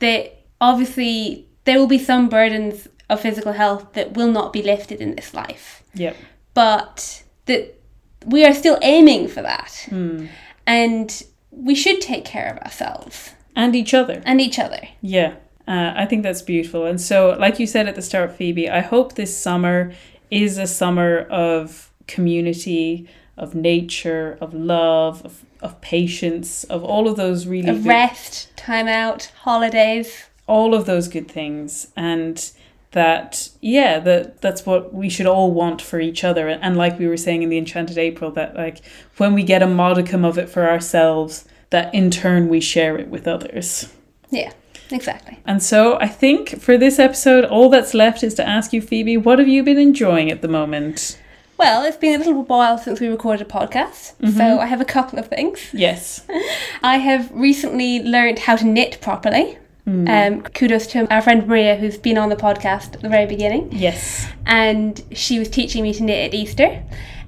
[0.00, 5.00] that obviously there will be some burdens of physical health that will not be lifted
[5.00, 5.82] in this life.
[5.94, 6.14] Yeah.
[6.54, 7.74] but that
[8.26, 9.88] we are still aiming for that.
[10.66, 13.30] And we should take care of ourselves.
[13.54, 14.22] And each other.
[14.26, 14.80] and each other.
[15.00, 15.34] Yeah,
[15.66, 16.84] uh, I think that's beautiful.
[16.84, 19.92] And so, like you said at the start, Phoebe, I hope this summer
[20.30, 27.16] is a summer of community, of nature, of love, of, of patience, of all of
[27.16, 32.52] those really of good- rest time out holidays all of those good things and
[32.92, 36.48] that yeah that that's what we should all want for each other.
[36.48, 38.80] And, like we were saying in the enchanted april that like
[39.18, 43.08] when we get a modicum of it for ourselves that in turn we share it
[43.08, 43.92] with others.
[44.30, 44.52] Yeah
[44.90, 45.38] exactly.
[45.44, 49.16] And so i think for this episode all that's left is to ask you phoebe
[49.16, 51.18] what have you been enjoying at the moment?
[51.58, 54.38] Well it's been a little while since we recorded a podcast mm-hmm.
[54.38, 55.68] so i have a couple of things.
[55.72, 56.24] Yes.
[56.82, 59.58] I have recently learned how to knit properly.
[59.86, 63.68] Um, kudos to our friend Maria, who's been on the podcast at the very beginning,
[63.70, 66.82] yes and she was teaching me to knit at Easter.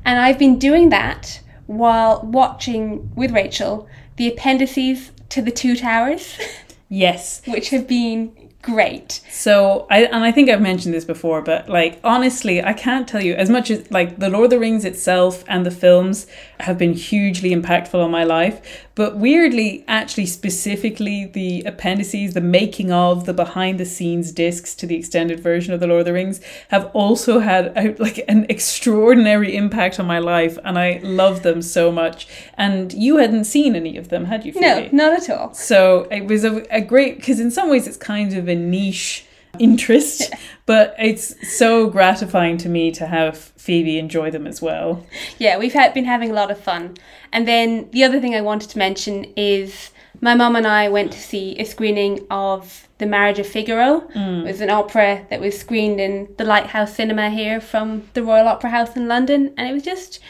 [0.04, 6.36] And I've been doing that while watching with Rachel the appendices to the Two Towers,
[6.88, 8.32] yes which have been
[8.62, 9.20] great.
[9.30, 13.22] So I and I think I've mentioned this before, but like honestly, I can't tell
[13.22, 16.26] you as much as like the Lord of the Rings itself and the films
[16.60, 18.86] have been hugely impactful on my life.
[18.98, 24.88] But weirdly, actually specifically the appendices, the making of, the behind the scenes discs to
[24.88, 29.54] the extended version of the Lord of the Rings have also had like an extraordinary
[29.54, 32.26] impact on my life, and I love them so much.
[32.54, 34.52] And you hadn't seen any of them, had you?
[34.56, 35.54] No, not at all.
[35.54, 39.27] So it was a, a great because in some ways it's kind of a niche
[39.60, 40.32] interest,
[40.66, 45.06] but it's so gratifying to me to have Phoebe enjoy them as well.
[45.38, 46.96] Yeah, we've had, been having a lot of fun.
[47.32, 49.90] And then the other thing I wanted to mention is
[50.20, 54.00] my mum and I went to see a screening of The Marriage of Figaro.
[54.14, 54.42] Mm.
[54.42, 58.48] It was an opera that was screened in the Lighthouse Cinema here from the Royal
[58.48, 60.20] Opera House in London, and it was just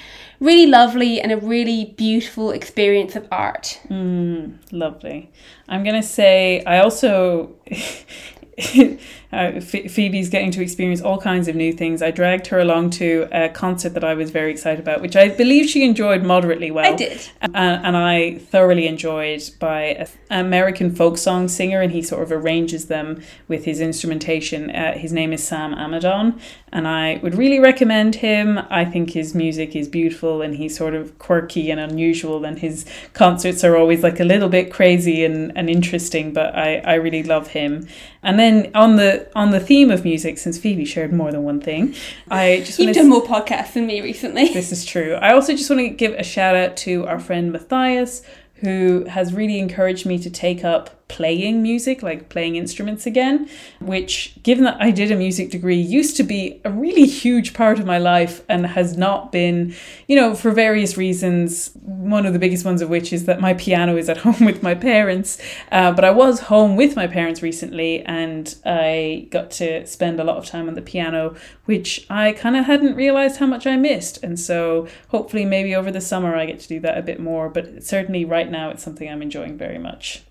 [0.40, 3.80] really lovely and a really beautiful experience of art.
[3.88, 5.30] Mm, lovely.
[5.68, 7.54] I'm gonna say I also.
[9.30, 12.00] Uh, Ph- Phoebe's getting to experience all kinds of new things.
[12.00, 15.28] I dragged her along to a concert that I was very excited about, which I
[15.28, 16.92] believe she enjoyed moderately well.
[16.92, 17.28] I did.
[17.42, 22.32] Uh, and I thoroughly enjoyed by an American folk song singer, and he sort of
[22.32, 24.70] arranges them with his instrumentation.
[24.70, 26.40] Uh, his name is Sam Amidon,
[26.72, 28.58] and I would really recommend him.
[28.70, 32.86] I think his music is beautiful, and he's sort of quirky and unusual, and his
[33.12, 36.32] concerts are always like a little bit crazy and, and interesting.
[36.32, 37.86] But I, I really love him.
[38.22, 41.60] And then on the on the theme of music, since Phoebe shared more than one
[41.60, 41.94] thing,
[42.30, 44.48] I just You've to done more podcasts than me recently.
[44.52, 45.14] this is true.
[45.14, 48.22] I also just want to give a shout out to our friend Matthias,
[48.56, 53.48] who has really encouraged me to take up playing music, like playing instruments again,
[53.80, 57.78] which, given that I did a music degree, used to be a really huge part
[57.78, 59.74] of my life and has not been,
[60.06, 61.70] you know, for various reasons.
[61.82, 64.62] One of the biggest ones of which is that my piano is at home with
[64.62, 65.38] my parents.
[65.72, 70.24] Uh, but I was home with my parents recently and I got to spend a
[70.24, 73.76] lot of time on the piano, which I kind of hadn't realized how much I
[73.76, 74.22] missed.
[74.22, 77.48] And so hopefully, maybe over the summer, I get to do that a bit more.
[77.48, 80.22] But certainly, right now, it's something I'm enjoying very much.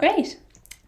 [0.00, 0.38] Great.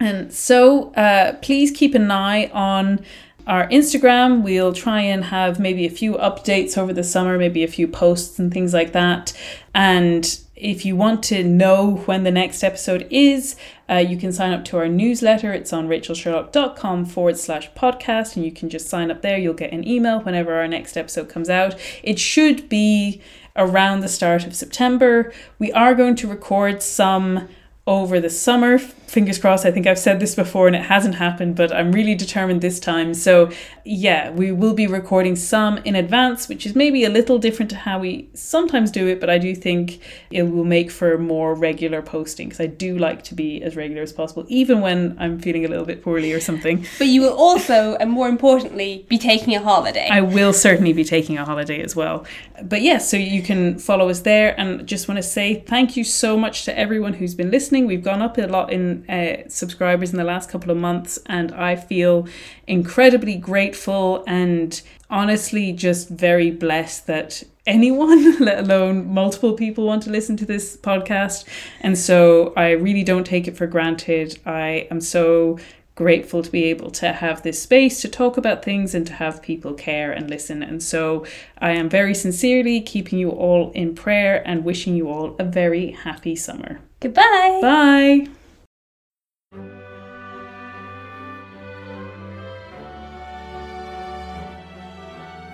[0.01, 3.05] And so uh, please keep an eye on
[3.47, 4.43] our Instagram.
[4.43, 8.39] We'll try and have maybe a few updates over the summer, maybe a few posts
[8.39, 9.33] and things like that.
[9.75, 13.57] And if you want to know when the next episode is,
[13.91, 15.53] uh, you can sign up to our newsletter.
[15.53, 19.39] It's on rachelsherlock.com forward slash podcast, and you can just sign up there.
[19.39, 21.75] You'll get an email whenever our next episode comes out.
[22.03, 23.21] It should be
[23.57, 25.33] around the start of September.
[25.59, 27.49] We are going to record some
[27.87, 28.79] over the summer.
[29.13, 29.67] Fingers crossed.
[29.67, 32.81] I think I've said this before and it hasn't happened, but I'm really determined this
[32.81, 33.13] time.
[33.13, 33.51] So,
[33.85, 37.77] yeah, we will be recording some in advance, which is maybe a little different to
[37.77, 42.01] how we sometimes do it, but I do think it will make for more regular
[42.01, 45.67] posting because I do like to be as regular as possible, even when I'm feeling
[45.67, 46.87] a little bit poorly or something.
[46.99, 50.09] But you will also, and more importantly, be taking a holiday.
[50.11, 52.25] I will certainly be taking a holiday as well.
[52.63, 56.05] But yes, so you can follow us there and just want to say thank you
[56.05, 57.87] so much to everyone who's been listening.
[57.87, 61.53] We've gone up a lot in Uh, subscribers in the last couple of months, and
[61.53, 62.27] I feel
[62.66, 64.81] incredibly grateful and
[65.11, 70.77] honestly just very blessed that anyone, let alone multiple people, want to listen to this
[70.77, 71.45] podcast.
[71.81, 74.39] And so I really don't take it for granted.
[74.47, 75.59] I am so
[75.95, 79.43] grateful to be able to have this space to talk about things and to have
[79.43, 80.62] people care and listen.
[80.62, 81.27] And so
[81.59, 85.91] I am very sincerely keeping you all in prayer and wishing you all a very
[85.91, 86.81] happy summer.
[87.01, 87.59] Goodbye.
[87.61, 88.41] Bye.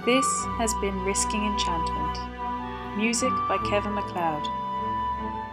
[0.08, 0.26] This
[0.58, 2.96] has been Risking Enchantment.
[2.96, 4.44] Music by Kevin MacLeod.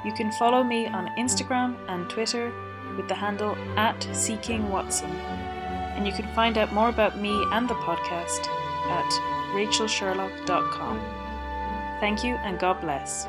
[0.05, 2.53] You can follow me on Instagram and Twitter
[2.95, 5.09] with the handle at Seeking Watson.
[5.09, 8.47] And you can find out more about me and the podcast
[8.89, 9.11] at
[9.55, 10.99] rachelsherlock.com.
[11.99, 13.27] Thank you and God bless.